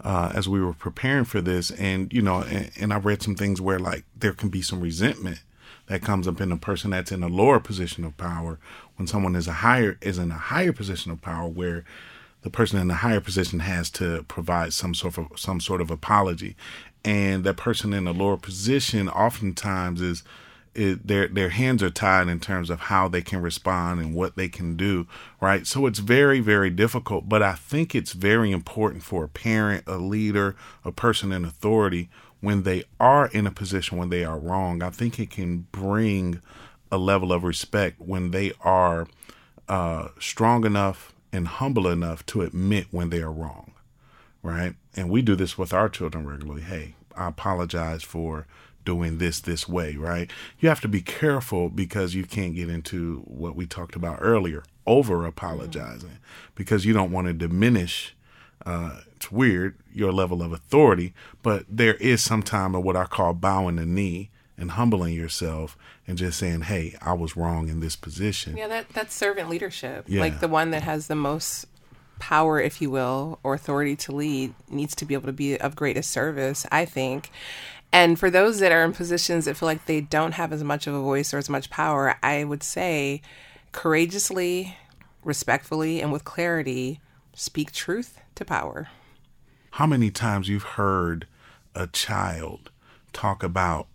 uh, 0.00 0.32
as 0.34 0.48
we 0.48 0.60
were 0.60 0.74
preparing 0.74 1.24
for 1.24 1.40
this. 1.40 1.70
And, 1.70 2.12
you 2.12 2.20
know, 2.20 2.40
and, 2.40 2.72
and 2.80 2.92
I 2.92 2.96
read 2.96 3.22
some 3.22 3.36
things 3.36 3.60
where, 3.60 3.78
like, 3.78 4.06
there 4.16 4.32
can 4.32 4.48
be 4.48 4.60
some 4.60 4.80
resentment 4.80 5.38
that 5.86 6.02
comes 6.02 6.26
up 6.26 6.40
in 6.40 6.50
a 6.50 6.56
person 6.56 6.90
that's 6.90 7.12
in 7.12 7.22
a 7.22 7.28
lower 7.28 7.60
position 7.60 8.04
of 8.04 8.16
power 8.16 8.58
when 8.96 9.06
someone 9.06 9.36
is 9.36 9.48
a 9.48 9.52
higher 9.52 9.98
is 10.00 10.18
in 10.18 10.30
a 10.30 10.34
higher 10.34 10.72
position 10.72 11.10
of 11.10 11.20
power 11.20 11.48
where 11.48 11.84
the 12.42 12.50
person 12.50 12.78
in 12.78 12.88
the 12.88 12.94
higher 12.94 13.20
position 13.20 13.60
has 13.60 13.90
to 13.90 14.22
provide 14.24 14.72
some 14.72 14.94
sort 14.94 15.18
of 15.18 15.28
some 15.36 15.60
sort 15.60 15.80
of 15.80 15.90
apology 15.90 16.56
and 17.04 17.44
that 17.44 17.56
person 17.56 17.92
in 17.92 18.06
a 18.06 18.12
lower 18.12 18.36
position 18.36 19.08
oftentimes 19.08 20.00
is 20.00 20.22
it, 20.74 21.06
their 21.06 21.28
their 21.28 21.50
hands 21.50 21.82
are 21.82 21.90
tied 21.90 22.28
in 22.28 22.40
terms 22.40 22.68
of 22.68 22.80
how 22.80 23.06
they 23.06 23.22
can 23.22 23.40
respond 23.40 24.00
and 24.00 24.14
what 24.14 24.34
they 24.36 24.48
can 24.48 24.76
do, 24.76 25.06
right? 25.40 25.66
So 25.66 25.86
it's 25.86 26.00
very 26.00 26.40
very 26.40 26.70
difficult, 26.70 27.28
but 27.28 27.42
I 27.42 27.54
think 27.54 27.94
it's 27.94 28.12
very 28.12 28.50
important 28.50 29.02
for 29.02 29.24
a 29.24 29.28
parent, 29.28 29.84
a 29.86 29.98
leader, 29.98 30.56
a 30.84 30.90
person 30.90 31.30
in 31.32 31.44
authority 31.44 32.08
when 32.40 32.64
they 32.64 32.84
are 32.98 33.28
in 33.28 33.46
a 33.46 33.52
position 33.52 33.98
when 33.98 34.10
they 34.10 34.24
are 34.24 34.38
wrong. 34.38 34.82
I 34.82 34.90
think 34.90 35.18
it 35.18 35.30
can 35.30 35.66
bring 35.70 36.40
a 36.94 36.98
level 36.98 37.32
of 37.32 37.44
respect 37.44 38.00
when 38.00 38.30
they 38.30 38.52
are 38.62 39.06
uh, 39.68 40.08
strong 40.18 40.64
enough 40.64 41.14
and 41.32 41.48
humble 41.48 41.88
enough 41.88 42.24
to 42.26 42.42
admit 42.42 42.86
when 42.90 43.10
they 43.10 43.20
are 43.20 43.32
wrong 43.32 43.74
right? 44.44 44.74
And 44.94 45.10
we 45.10 45.22
do 45.22 45.34
this 45.34 45.58
with 45.58 45.72
our 45.72 45.88
children 45.88 46.26
regularly. 46.28 46.62
Hey, 46.62 46.94
I 47.16 47.28
apologize 47.28 48.04
for 48.04 48.46
doing 48.84 49.16
this 49.16 49.40
this 49.40 49.66
way, 49.66 49.96
right? 49.96 50.30
You 50.60 50.68
have 50.68 50.82
to 50.82 50.88
be 50.88 51.00
careful 51.00 51.70
because 51.70 52.14
you 52.14 52.24
can't 52.24 52.54
get 52.54 52.68
into 52.68 53.22
what 53.24 53.56
we 53.56 53.66
talked 53.66 53.96
about 53.96 54.18
earlier, 54.20 54.62
over 54.86 55.24
apologizing, 55.24 56.18
because 56.54 56.84
you 56.84 56.92
don't 56.92 57.10
want 57.10 57.26
to 57.26 57.32
diminish. 57.32 58.14
Uh, 58.64 59.00
it's 59.16 59.32
weird 59.32 59.76
your 59.92 60.12
level 60.12 60.42
of 60.42 60.52
authority, 60.52 61.14
but 61.42 61.64
there 61.68 61.94
is 61.94 62.22
some 62.22 62.42
time 62.42 62.74
of 62.74 62.84
what 62.84 62.96
I 62.96 63.04
call 63.04 63.32
bowing 63.32 63.76
the 63.76 63.86
knee 63.86 64.30
and 64.56 64.72
humbling 64.72 65.14
yourself 65.14 65.76
and 66.06 66.16
just 66.16 66.38
saying, 66.38 66.62
"Hey, 66.62 66.96
I 67.00 67.12
was 67.12 67.36
wrong 67.36 67.68
in 67.68 67.80
this 67.80 67.96
position." 67.96 68.56
Yeah, 68.56 68.68
that 68.68 68.88
that's 68.90 69.14
servant 69.14 69.48
leadership. 69.48 70.04
Yeah. 70.08 70.20
Like 70.20 70.40
the 70.40 70.48
one 70.48 70.70
that 70.70 70.82
has 70.82 71.06
the 71.06 71.14
most 71.14 71.66
power, 72.18 72.60
if 72.60 72.80
you 72.80 72.90
will, 72.90 73.38
or 73.42 73.54
authority 73.54 73.96
to 73.96 74.12
lead 74.12 74.54
needs 74.70 74.94
to 74.96 75.04
be 75.04 75.14
able 75.14 75.26
to 75.26 75.32
be 75.32 75.58
of 75.58 75.74
greatest 75.74 76.10
service, 76.10 76.64
I 76.70 76.84
think. 76.84 77.30
And 77.92 78.18
for 78.18 78.30
those 78.30 78.58
that 78.60 78.72
are 78.72 78.84
in 78.84 78.92
positions 78.92 79.44
that 79.44 79.56
feel 79.56 79.66
like 79.68 79.86
they 79.86 80.00
don't 80.00 80.32
have 80.32 80.52
as 80.52 80.64
much 80.64 80.86
of 80.86 80.94
a 80.94 81.00
voice 81.00 81.32
or 81.34 81.38
as 81.38 81.48
much 81.50 81.70
power, 81.70 82.16
I 82.22 82.44
would 82.44 82.62
say 82.62 83.22
courageously, 83.72 84.76
respectfully, 85.24 86.00
and 86.00 86.12
with 86.12 86.24
clarity, 86.24 87.00
speak 87.34 87.72
truth 87.72 88.20
to 88.36 88.44
power. 88.44 88.88
how 89.72 89.86
many 89.86 90.10
times 90.10 90.48
you've 90.48 90.62
heard 90.62 91.26
a 91.74 91.86
child 91.88 92.70
talk 93.12 93.42
about 93.42 93.88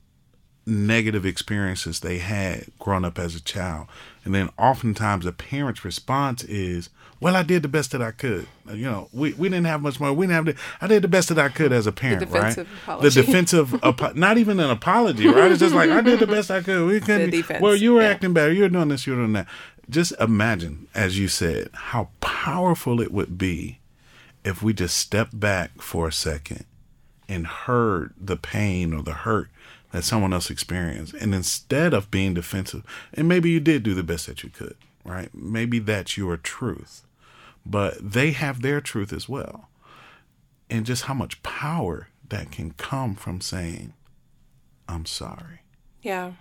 negative 0.69 1.25
experiences 1.25 1.99
they 1.99 2.19
had 2.19 2.67
growing 2.79 3.05
up 3.05 3.19
as 3.19 3.35
a 3.35 3.41
child. 3.41 3.87
And 4.23 4.35
then 4.35 4.49
oftentimes 4.57 5.25
a 5.25 5.31
parent's 5.31 5.83
response 5.83 6.43
is 6.43 6.89
well 7.19 7.35
i 7.35 7.43
did 7.43 7.63
the 7.63 7.67
best 7.67 7.91
that 7.91 8.01
i 8.01 8.11
could. 8.11 8.47
Uh, 8.69 8.73
you 8.73 8.85
know 8.85 9.09
we, 9.11 9.33
we 9.33 9.49
didn't 9.49 9.65
have 9.65 9.81
much 9.81 9.99
money. 9.99 10.15
We 10.15 10.27
didn't 10.27 10.35
have 10.35 10.55
the, 10.55 10.61
i 10.81 10.87
did 10.87 11.01
the 11.01 11.07
best 11.07 11.29
that 11.29 11.39
i 11.39 11.49
could 11.49 11.71
as 11.71 11.87
a 11.87 11.91
parent 11.91 12.21
right 12.29 12.31
defensive 12.31 12.69
apology. 12.83 13.09
the 13.09 13.25
defensive 13.25 13.73
apo- 13.83 14.13
not 14.13 14.37
even 14.37 14.59
an 14.59 14.69
apology 14.69 15.27
right? 15.27 15.51
It's 15.51 15.59
just 15.59 15.75
like 15.75 15.89
i 15.89 16.01
did 16.01 16.19
the 16.19 16.27
best 16.27 16.51
i 16.51 16.61
could. 16.61 16.87
We 16.87 16.99
couldn't 16.99 17.31
defense, 17.31 17.61
well 17.61 17.75
you 17.75 17.93
were 17.93 18.01
yeah. 18.01 18.09
acting 18.09 18.33
better. 18.33 18.51
You 18.53 18.63
were 18.63 18.69
doing 18.69 18.89
this 18.89 19.07
you 19.07 19.13
were 19.13 19.19
doing 19.19 19.33
that. 19.33 19.47
Just 19.89 20.13
imagine 20.19 20.87
as 20.93 21.17
you 21.17 21.27
said 21.27 21.69
how 21.73 22.09
powerful 22.21 23.01
it 23.01 23.11
would 23.11 23.37
be 23.37 23.79
if 24.43 24.61
we 24.61 24.73
just 24.73 24.95
stepped 24.97 25.39
back 25.39 25.81
for 25.81 26.07
a 26.07 26.11
second 26.13 26.65
and 27.27 27.45
heard 27.45 28.13
the 28.19 28.35
pain 28.35 28.93
or 28.93 29.03
the 29.03 29.13
hurt 29.13 29.49
that 29.91 30.03
someone 30.03 30.33
else 30.33 30.49
experienced, 30.49 31.13
and 31.15 31.33
instead 31.33 31.93
of 31.93 32.11
being 32.11 32.33
defensive, 32.33 32.83
and 33.13 33.27
maybe 33.27 33.49
you 33.49 33.59
did 33.59 33.83
do 33.83 33.93
the 33.93 34.03
best 34.03 34.27
that 34.27 34.43
you 34.43 34.49
could, 34.49 34.75
right? 35.03 35.29
Maybe 35.33 35.79
that's 35.79 36.17
your 36.17 36.37
truth, 36.37 37.03
but 37.65 37.97
they 37.99 38.31
have 38.31 38.61
their 38.61 38.81
truth 38.81 39.11
as 39.11 39.27
well. 39.27 39.69
And 40.69 40.85
just 40.85 41.03
how 41.03 41.15
much 41.15 41.41
power 41.41 42.09
that 42.29 42.51
can 42.51 42.71
come 42.71 43.15
from 43.15 43.41
saying, 43.41 43.93
I'm 44.87 45.05
sorry. 45.05 45.61
Yeah. 46.01 46.33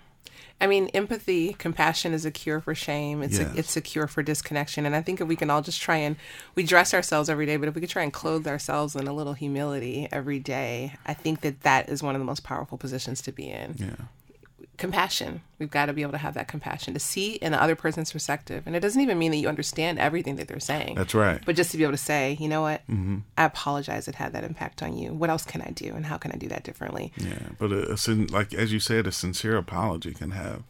I 0.60 0.66
mean, 0.66 0.88
empathy, 0.88 1.52
compassion 1.52 2.12
is 2.12 2.24
a 2.24 2.30
cure 2.32 2.60
for 2.60 2.74
shame. 2.74 3.22
It's 3.22 3.38
Yes. 3.38 3.54
a, 3.54 3.58
it's 3.58 3.76
a 3.76 3.80
cure 3.80 4.08
for 4.08 4.22
disconnection. 4.24 4.86
And 4.86 4.96
I 4.96 5.02
think 5.02 5.20
if 5.20 5.28
we 5.28 5.36
can 5.36 5.50
all 5.50 5.62
just 5.62 5.80
try 5.80 5.96
and 5.96 6.16
we 6.56 6.64
dress 6.64 6.92
ourselves 6.92 7.28
every 7.28 7.46
day, 7.46 7.56
but 7.56 7.68
if 7.68 7.74
we 7.76 7.80
could 7.80 7.90
try 7.90 8.02
and 8.02 8.12
clothe 8.12 8.46
ourselves 8.48 8.96
in 8.96 9.06
a 9.06 9.12
little 9.12 9.34
humility 9.34 10.08
every 10.10 10.40
day, 10.40 10.94
I 11.06 11.14
think 11.14 11.42
that 11.42 11.60
that 11.62 11.88
is 11.88 12.02
one 12.02 12.16
of 12.16 12.20
the 12.20 12.24
most 12.24 12.42
powerful 12.42 12.76
positions 12.76 13.22
to 13.22 13.32
be 13.32 13.48
in. 13.48 13.76
Yeah. 13.78 13.94
Compassion. 14.78 15.42
We've 15.58 15.70
got 15.70 15.86
to 15.86 15.92
be 15.92 16.02
able 16.02 16.12
to 16.12 16.18
have 16.18 16.34
that 16.34 16.48
compassion 16.48 16.94
to 16.94 17.00
see 17.00 17.34
in 17.34 17.52
the 17.52 17.60
other 17.62 17.74
person's 17.76 18.12
perspective. 18.12 18.62
And 18.64 18.74
it 18.76 18.80
doesn't 18.80 19.00
even 19.00 19.18
mean 19.18 19.32
that 19.32 19.38
you 19.38 19.48
understand 19.48 19.98
everything 19.98 20.36
that 20.36 20.46
they're 20.48 20.60
saying. 20.60 20.94
That's 20.94 21.14
right. 21.14 21.40
But 21.44 21.56
just 21.56 21.72
to 21.72 21.76
be 21.76 21.82
able 21.82 21.92
to 21.94 21.98
say, 21.98 22.36
you 22.40 22.48
know 22.48 22.62
what? 22.62 22.82
Mm-hmm. 22.88 23.18
I 23.36 23.44
apologize 23.44 24.08
it 24.08 24.14
had 24.14 24.32
that 24.32 24.44
impact 24.44 24.82
on 24.82 24.96
you. 24.96 25.12
What 25.12 25.30
else 25.30 25.44
can 25.44 25.60
I 25.62 25.70
do? 25.72 25.94
And 25.94 26.06
how 26.06 26.16
can 26.16 26.30
I 26.32 26.36
do 26.36 26.48
that 26.48 26.62
differently? 26.62 27.12
Yeah, 27.16 27.40
but 27.58 27.72
a, 27.72 27.92
a 27.92 28.14
like 28.30 28.54
as 28.54 28.72
you 28.72 28.78
said, 28.80 29.06
a 29.06 29.12
sincere 29.12 29.56
apology 29.56 30.14
can 30.14 30.30
have 30.30 30.62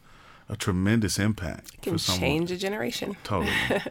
a 0.49 0.55
tremendous 0.55 1.19
impact 1.19 1.75
It 1.75 1.81
Can 1.83 1.93
for 1.93 1.99
someone. 1.99 2.19
change 2.19 2.51
a 2.51 2.57
generation. 2.57 3.15
Totally. 3.23 3.53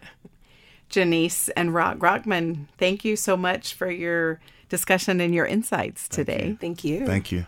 Junice 0.88 1.48
and 1.50 1.72
Rock 1.74 1.98
Rockman, 1.98 2.66
thank 2.78 3.04
you 3.04 3.14
so 3.14 3.36
much 3.36 3.74
for 3.74 3.90
your 3.90 4.40
discussion 4.68 5.20
and 5.20 5.34
your 5.34 5.46
insights 5.46 6.08
today. 6.08 6.56
Thank 6.60 6.82
you. 6.82 7.06
Thank 7.06 7.30
you. 7.30 7.44